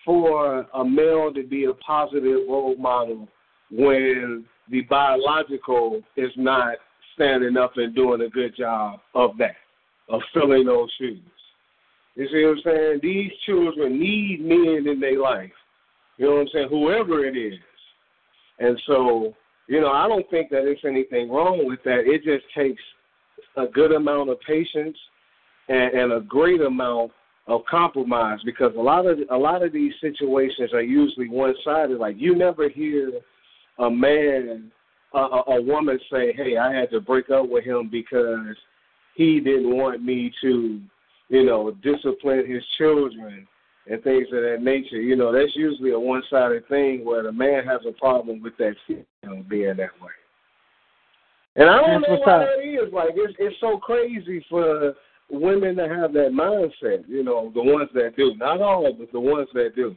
[0.06, 3.28] for a male to be a positive role model
[3.72, 6.76] when the biological is not
[7.16, 9.56] standing up and doing a good job of that,
[10.10, 11.20] of filling those shoes.
[12.16, 13.00] You see what I'm saying?
[13.02, 15.52] These children need men in their life.
[16.18, 16.68] You know what I'm saying?
[16.70, 17.60] Whoever it is.
[18.60, 19.34] And so,
[19.68, 22.04] you know, I don't think that there's anything wrong with that.
[22.06, 22.82] It just takes
[23.58, 24.98] a good amount of patience
[25.70, 27.12] and, and a great amount
[27.48, 31.98] of compromise because a lot of a lot of these situations are usually one sided.
[31.98, 33.12] Like you never hear
[33.80, 34.72] a man,
[35.14, 38.56] a, a woman say, "Hey, I had to break up with him because
[39.16, 40.82] he didn't want me to,
[41.30, 43.46] you know, discipline his children
[43.88, 47.32] and things of that nature." You know, that's usually a one sided thing where the
[47.32, 50.12] man has a problem with that female being that way.
[51.56, 52.94] And I don't That's know why that is.
[52.94, 54.96] Like it's it's so crazy for
[55.34, 57.08] women that have that mindset.
[57.08, 59.96] You know, the ones that do, not all, but the ones that do.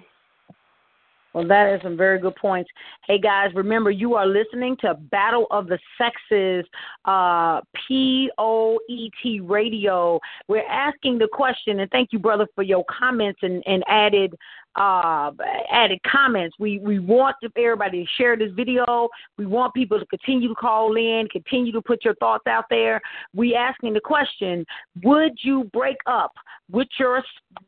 [1.37, 2.70] Well, that is some very good points.
[3.07, 6.64] Hey guys, remember you are listening to Battle of the Sexes,
[7.05, 10.18] uh, P O E T Radio.
[10.49, 14.34] We're asking the question, and thank you, brother, for your comments and, and added
[14.77, 15.33] uh,
[15.70, 16.57] added comments.
[16.59, 19.09] We we want everybody to share this video.
[19.39, 23.01] We want people to continue to call in, continue to put your thoughts out there.
[23.35, 24.64] We asking the question:
[25.03, 26.33] Would you break up
[26.70, 27.22] with your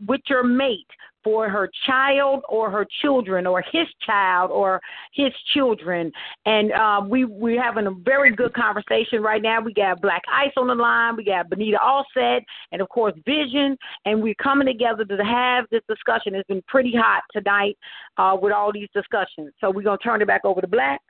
[0.06, 0.86] with your mate
[1.28, 4.80] for her child or her children or his child or
[5.12, 6.10] his children.
[6.46, 9.60] And uh, we we're having a very good conversation right now.
[9.60, 11.16] We got Black Ice on the line.
[11.16, 12.40] We got Benita Allset,
[12.72, 13.76] and of course Vision.
[14.06, 16.34] And we're coming together to have this discussion.
[16.34, 17.76] It's been pretty hot tonight
[18.16, 19.52] uh, with all these discussions.
[19.60, 21.02] So we're gonna turn it back over to Black.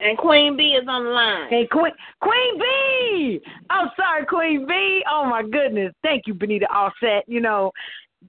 [0.00, 1.48] And Queen B is on the line.
[1.48, 3.40] Hey, Queen Queen B.
[3.68, 5.04] I'm sorry, Queen B.
[5.08, 5.92] Oh my goodness.
[6.02, 7.20] Thank you, Benita Allset.
[7.28, 7.70] You know,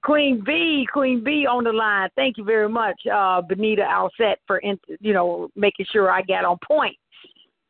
[0.02, 2.08] Queen B, Queen B on the line.
[2.16, 4.60] Thank you very much, uh, Benita Allset, for
[5.00, 6.96] you know making sure I got on point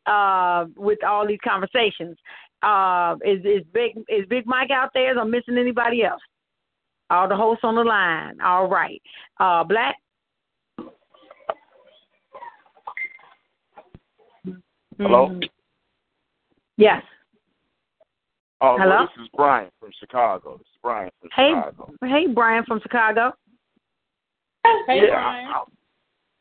[0.06, 2.16] uh, with all these conversations.
[2.62, 5.10] Uh, is is big is Big Mike out there?
[5.10, 6.22] Is I'm missing anybody else?
[7.10, 8.40] All the hosts on the line.
[8.40, 9.02] All right,
[9.40, 9.96] uh, Black.
[14.98, 15.28] Hello.
[15.28, 15.40] Mm-hmm.
[16.76, 17.02] Yes.
[18.60, 18.96] Oh, Hello?
[18.96, 20.60] Well, this is Brian from Chicago.
[20.82, 21.94] This is Brian from hey, Chicago.
[22.02, 23.32] Hey, Brian from Chicago.
[24.64, 25.46] Hey, yeah, Brian.
[25.46, 25.62] I,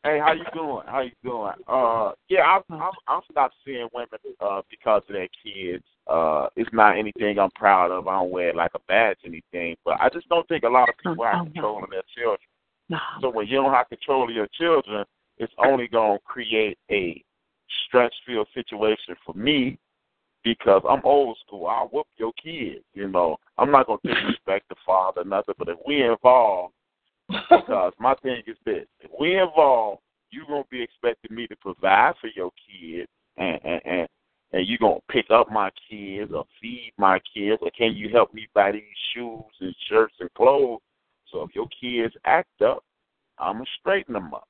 [0.10, 0.84] I, hey, how you doing?
[0.88, 1.54] How you doing?
[1.68, 5.84] Uh, yeah, I'm I'm I'm stopped seeing women uh because of their kids.
[6.08, 8.08] Uh, it's not anything I'm proud of.
[8.08, 10.90] I don't wear like a badge or anything, but I just don't think a lot
[10.90, 12.40] of people have control of their children.
[12.90, 12.98] No.
[13.22, 15.06] So when you don't have control of your children,
[15.38, 17.24] it's only going to create a
[17.88, 19.80] stress-filled situation for me
[20.44, 21.68] because I'm old school.
[21.68, 23.38] I'll whoop your kids, you know.
[23.58, 26.74] I'm not gonna disrespect the father, nothing, but if we involved
[27.50, 32.14] because my thing is this if we involved, you're gonna be expecting me to provide
[32.20, 34.08] for your kids and and, and
[34.54, 38.34] and you're gonna pick up my kids or feed my kids or can you help
[38.34, 38.82] me buy these
[39.14, 40.82] shoes and shirts and clothes?
[41.32, 42.84] So if your kids act up,
[43.38, 44.48] I'ma straighten them up.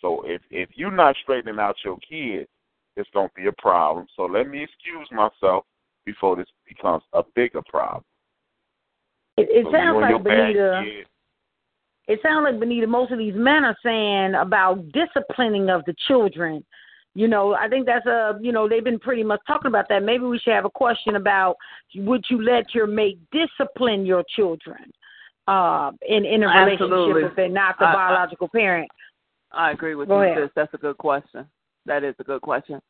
[0.00, 2.48] So if if you're not straightening out your kids,
[2.96, 4.06] it's going to be a problem.
[4.16, 5.64] So let me excuse myself
[6.04, 8.04] before this becomes a bigger problem.
[9.36, 10.82] It, it so sounds like Benita.
[10.84, 11.06] Kid,
[12.08, 12.86] it sounds like Benita.
[12.86, 16.64] Most of these men are saying about disciplining of the children.
[17.14, 20.02] You know, I think that's a you know they've been pretty much talking about that.
[20.02, 21.56] Maybe we should have a question about
[21.94, 24.92] would you let your mate discipline your children
[25.46, 26.88] uh, in in a Absolutely.
[26.88, 28.90] relationship if they're not the I- I- biological parent?
[29.52, 30.44] I agree with Go you, ahead.
[30.44, 30.50] sis.
[30.56, 31.46] That's a good question.
[31.86, 32.80] That is a good question.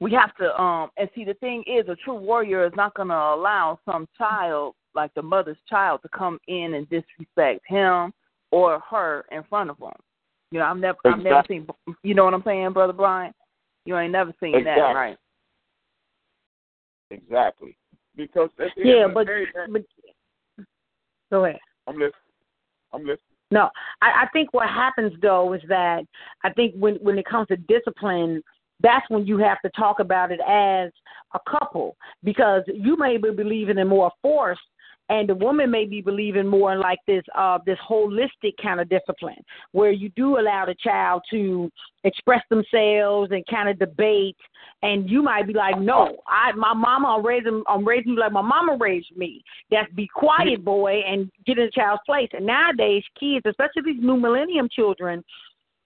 [0.00, 3.14] We have to um and see the thing is a true warrior is not gonna
[3.14, 8.12] allow some child, like the mother's child, to come in and disrespect him
[8.50, 9.92] or her in front of him.
[10.50, 11.66] You know, I've never I've never seen
[12.02, 13.32] you know what I'm saying, Brother Brian?
[13.84, 14.94] You ain't never seen that, Exactly.
[14.94, 15.16] right?
[17.10, 17.76] exactly.
[18.16, 19.82] Because at Yeah, end but day, but
[21.30, 21.60] go ahead.
[21.86, 22.12] I'm listening.
[22.92, 23.29] I'm listening.
[23.50, 23.68] No,
[24.00, 26.04] I, I think what happens though is that
[26.44, 28.42] I think when when it comes to discipline,
[28.80, 30.90] that's when you have to talk about it as
[31.34, 34.58] a couple because you may be believing in more force
[35.10, 38.88] and the woman may be believing more in like this uh this holistic kind of
[38.88, 41.70] discipline where you do allow the child to
[42.04, 44.36] express themselves and kind of debate.
[44.82, 48.32] And you might be like no i my mama i'm raising i'm raising you like
[48.32, 49.42] my mama raised me.
[49.70, 52.30] That's be quiet boy and get in the child's place.
[52.32, 55.22] And nowadays kids especially these new millennium children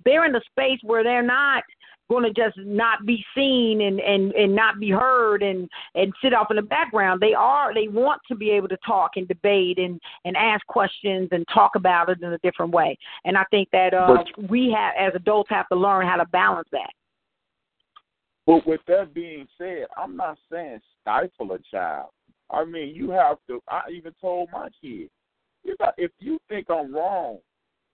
[0.04, 1.64] they're in a space where they're not
[2.10, 6.34] going to just not be seen and and and not be heard and and sit
[6.34, 9.78] off in the background they are they want to be able to talk and debate
[9.78, 13.68] and and ask questions and talk about it in a different way and i think
[13.72, 16.90] that uh we have as adults have to learn how to balance that
[18.46, 22.10] But with that being said, I'm not saying stifle a child.
[22.50, 23.62] I mean, you have to.
[23.68, 25.10] I even told my kids,
[25.64, 27.38] you got if you think I'm wrong,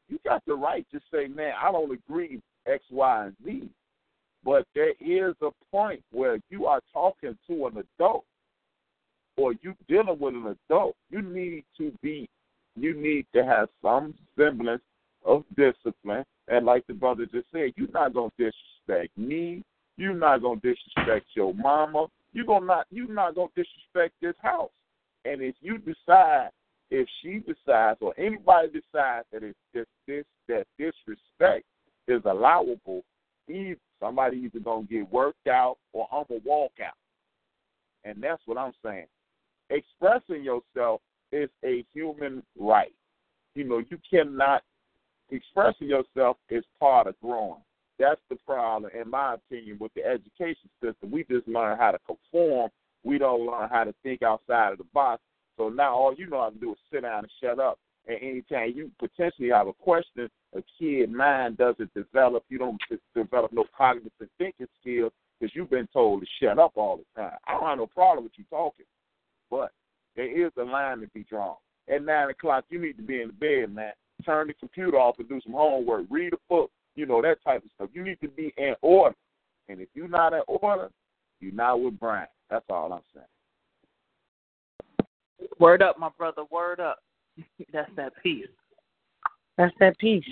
[0.09, 3.71] you got the right to say, man, I don't agree X, Y, and Z.
[4.45, 8.25] But there is a point where you are talking to an adult,
[9.37, 10.97] or you dealing with an adult.
[11.11, 12.29] You need to be,
[12.77, 14.83] you need to have some semblance
[15.25, 16.25] of discipline.
[16.49, 19.63] And like the brother just said, you're not gonna disrespect me.
[19.97, 22.07] You're not gonna disrespect your mama.
[22.33, 24.71] You gonna not you're not gonna disrespect this house.
[25.25, 26.51] And if you decide,
[26.91, 31.65] if she decides, or anybody decides that it's this this that disrespect
[32.09, 33.03] is allowable,
[33.49, 36.95] either somebody either gonna get worked out or I'm gonna walk out.
[38.05, 39.07] And that's what I'm saying.
[39.69, 41.01] Expressing yourself
[41.33, 42.95] is a human right.
[43.55, 44.63] You know, you cannot
[45.31, 47.61] expressing yourself is part of growing.
[47.99, 51.11] That's the problem, in my opinion, with the education system.
[51.11, 52.71] We just learn how to conform.
[53.05, 55.23] We don't learn how to think outside of the box.
[55.57, 58.19] So now all you know how to do is sit down and shut up And
[58.23, 62.45] anytime you potentially have a question, a kid mind doesn't develop.
[62.49, 62.81] You don't
[63.15, 67.37] develop no cognitive thinking skills because you've been told to shut up all the time.
[67.47, 68.87] I don't have no problem with you talking,
[69.51, 69.71] but
[70.17, 71.57] there is a line to be drawn.
[71.93, 73.93] At nine o'clock, you need to be in the bed, man.
[74.25, 76.07] Turn the computer off and do some homework.
[76.11, 76.71] Read a book.
[76.95, 77.91] You know that type of stuff.
[77.93, 79.17] You need to be in order.
[79.69, 80.91] And if you're not in order,
[81.41, 82.27] you're not with Brian.
[82.51, 83.27] That's all I'm saying.
[85.59, 86.43] Word up, my brother.
[86.51, 86.99] Word up.
[87.73, 88.47] That's that peace.
[89.59, 90.25] That's that peace.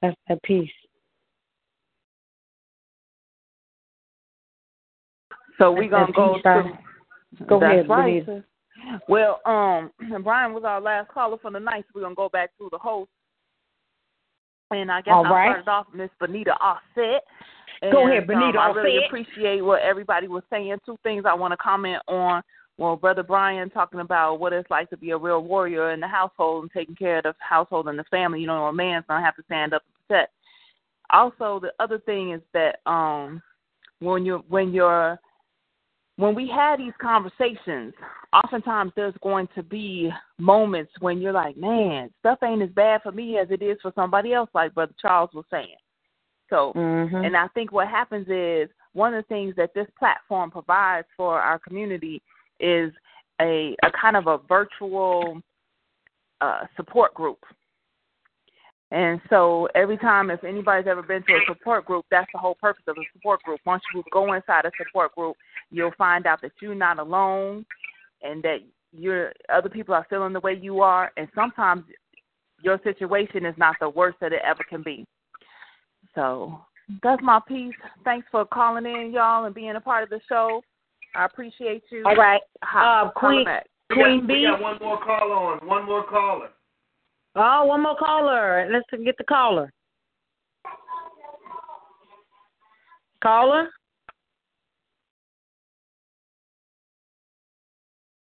[0.00, 0.70] That's that peace.
[5.58, 6.72] So we're gonna go to
[7.46, 8.26] Go That's ahead, right.
[8.26, 8.44] Benita.
[9.08, 9.90] Well, um,
[10.22, 12.78] Brian was our last caller for the night, so we're gonna go back to the
[12.78, 13.10] host.
[14.70, 15.46] And I guess All I right.
[15.50, 17.22] started off Miss Benita Offset.
[17.82, 20.76] And, Go ahead, Benita um, I really appreciate what everybody was saying.
[20.86, 22.42] Two things I want to comment on.
[22.78, 26.06] Well, Brother Brian talking about what it's like to be a real warrior in the
[26.06, 28.40] household and taking care of the household and the family.
[28.40, 30.32] You know, a man's gonna have to stand up and protect.
[31.10, 33.42] Also, the other thing is that um,
[33.98, 35.18] when you're when you're
[36.16, 37.94] when we have these conversations,
[38.32, 43.12] oftentimes there's going to be moments when you're like, man, stuff ain't as bad for
[43.12, 45.74] me as it is for somebody else, like Brother Charles was saying.
[46.52, 47.24] So, Mhm.
[47.24, 51.40] and I think what happens is one of the things that this platform provides for
[51.40, 52.20] our community
[52.60, 52.92] is
[53.40, 55.42] a, a kind of a virtual
[56.42, 57.42] uh, support group.
[58.90, 62.56] And so every time, if anybody's ever been to a support group, that's the whole
[62.56, 63.60] purpose of a support group.
[63.64, 65.36] Once you go inside a support group,
[65.70, 67.64] you'll find out that you're not alone,
[68.20, 68.58] and that
[68.92, 71.84] you're other people are feeling the way you are, and sometimes
[72.60, 75.06] your situation is not the worst that it ever can be.
[76.14, 76.60] So
[77.02, 77.74] that's my piece.
[78.04, 80.62] Thanks for calling in, y'all, and being a part of the show.
[81.14, 82.04] I appreciate you.
[82.06, 82.40] All right.
[82.64, 83.66] Ho- Uh, holla Queen back.
[83.92, 84.46] Queen we B.
[84.50, 85.66] got one more caller on.
[85.66, 86.50] One more caller.
[87.34, 88.68] Oh, one more caller.
[88.70, 89.72] Let's get the caller.
[93.22, 93.68] Caller?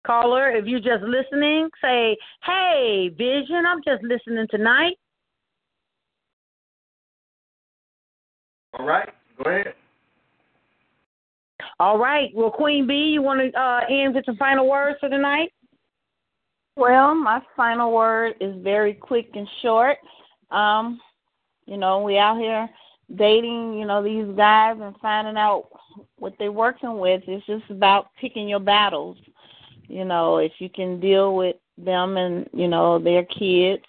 [0.06, 4.96] Caller, if you're just listening, say, hey, Vision, I'm just listening tonight.
[8.78, 9.08] All right.
[9.42, 9.74] Go ahead.
[11.80, 12.30] All right.
[12.34, 15.52] Well, Queen B, you want to uh, end with some final words for tonight?
[16.76, 19.98] Well, my final word is very quick and short.
[20.50, 21.00] Um,
[21.66, 22.68] you know, we out here
[23.16, 25.68] dating, you know, these guys and finding out
[26.16, 27.22] what they're working with.
[27.26, 29.16] It's just about picking your battles.
[29.88, 33.84] You know, if you can deal with them and, you know, their kids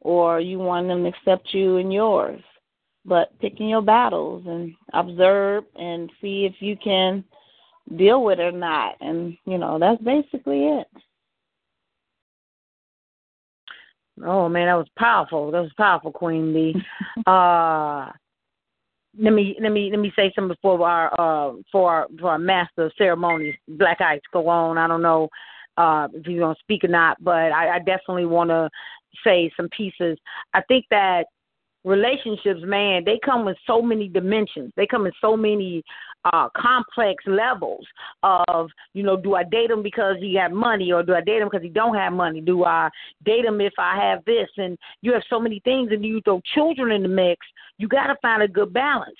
[0.00, 2.40] or you want them to accept you and yours.
[3.06, 7.22] But picking your battles and observe and see if you can
[7.96, 8.96] deal with it or not.
[9.00, 10.86] And, you know, that's basically it.
[14.24, 15.50] Oh man, that was powerful.
[15.50, 16.74] That was powerful, Queen B.
[17.26, 18.10] uh
[19.18, 22.38] let me let me let me say something before our uh for our for our
[22.38, 24.78] master of ceremonies, Black Ice go on.
[24.78, 25.28] I don't know
[25.76, 28.70] uh if you're gonna speak or not, but I, I definitely wanna
[29.24, 30.18] say some pieces.
[30.52, 31.26] I think that
[31.84, 34.72] relationships, man, they come with so many dimensions.
[34.76, 35.82] They come in so many
[36.32, 37.86] uh complex levels
[38.22, 41.42] of, you know, do I date him because he got money or do I date
[41.42, 42.40] him because he don't have money?
[42.40, 42.88] Do I
[43.26, 44.48] date him if I have this?
[44.56, 48.16] And you have so many things and you throw children in the mix, you gotta
[48.22, 49.18] find a good balance.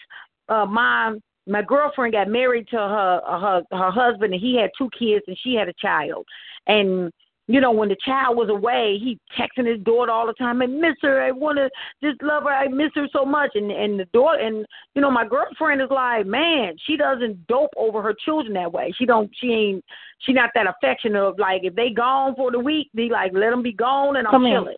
[0.49, 4.89] Uh my my girlfriend got married to her her her husband and he had two
[4.99, 6.25] kids and she had a child.
[6.67, 7.12] And
[7.47, 10.63] you know, when the child was away, he texting his daughter all the time.
[10.63, 11.23] I miss her.
[11.23, 11.69] I want to
[12.03, 12.51] just love her.
[12.51, 13.51] I miss her so much.
[13.55, 14.65] And and the daughter and
[14.95, 18.93] you know, my girlfriend is like, man, she doesn't dope over her children that way.
[18.97, 19.31] She don't.
[19.41, 19.85] She ain't.
[20.21, 23.51] She not that affectionate of like if they gone for the week, they like let
[23.51, 24.77] them be gone and I'm Come chilling.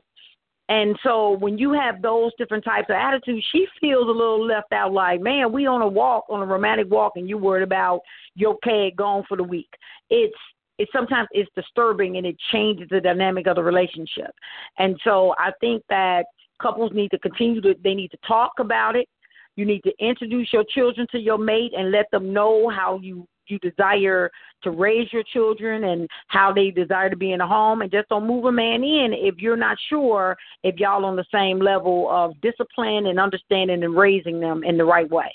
[0.69, 4.73] And so when you have those different types of attitudes, she feels a little left
[4.73, 4.93] out.
[4.93, 8.01] Like, man, we on a walk, on a romantic walk, and you worried about
[8.35, 9.69] your kid gone for the week.
[10.11, 10.35] It's
[10.79, 14.31] it sometimes it's disturbing and it changes the dynamic of the relationship.
[14.79, 16.27] And so I think that
[16.61, 19.09] couples need to continue to they need to talk about it.
[19.57, 23.27] You need to introduce your children to your mate and let them know how you
[23.49, 24.31] you desire
[24.62, 28.09] to raise your children and how they desire to be in a home and just
[28.09, 32.09] don't move a man in if you're not sure if y'all on the same level
[32.11, 35.33] of discipline and understanding and raising them in the right way.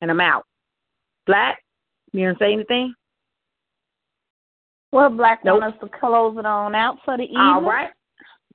[0.00, 0.44] And I'm out.
[1.26, 1.62] Black,
[2.12, 2.94] you gonna say anything?
[4.94, 5.60] Well, Black Nope.
[5.60, 7.40] want us to close it on out for the evening.
[7.40, 7.90] All right.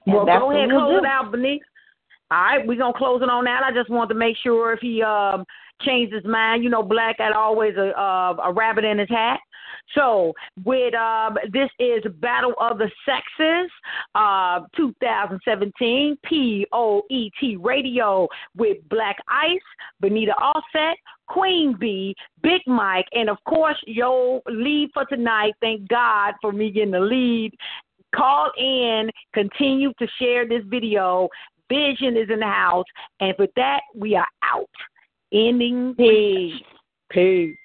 [0.05, 1.05] And Well, go ahead and we'll close do.
[1.05, 1.59] it out, Benice.
[2.31, 3.61] All right, we're gonna close it on that.
[3.63, 5.43] I just wanted to make sure if he um
[5.81, 6.63] changed his mind.
[6.63, 9.39] You know, Black had always a uh, a rabbit in his hat.
[9.95, 10.33] So,
[10.65, 13.71] with um, this is Battle of the Sexes,
[14.15, 19.59] uh, 2017 POET Radio with Black Ice,
[19.99, 25.53] Benita Offset, Queen B, Big Mike, and of course, yo lead for tonight.
[25.59, 27.51] Thank God for me getting the lead.
[28.15, 31.29] Call in, continue to share this video.
[31.69, 32.85] Vision is in the house,
[33.19, 34.69] and with that, we are out.
[35.31, 35.93] Ending.
[35.95, 36.61] Peace.
[37.11, 37.55] Peace.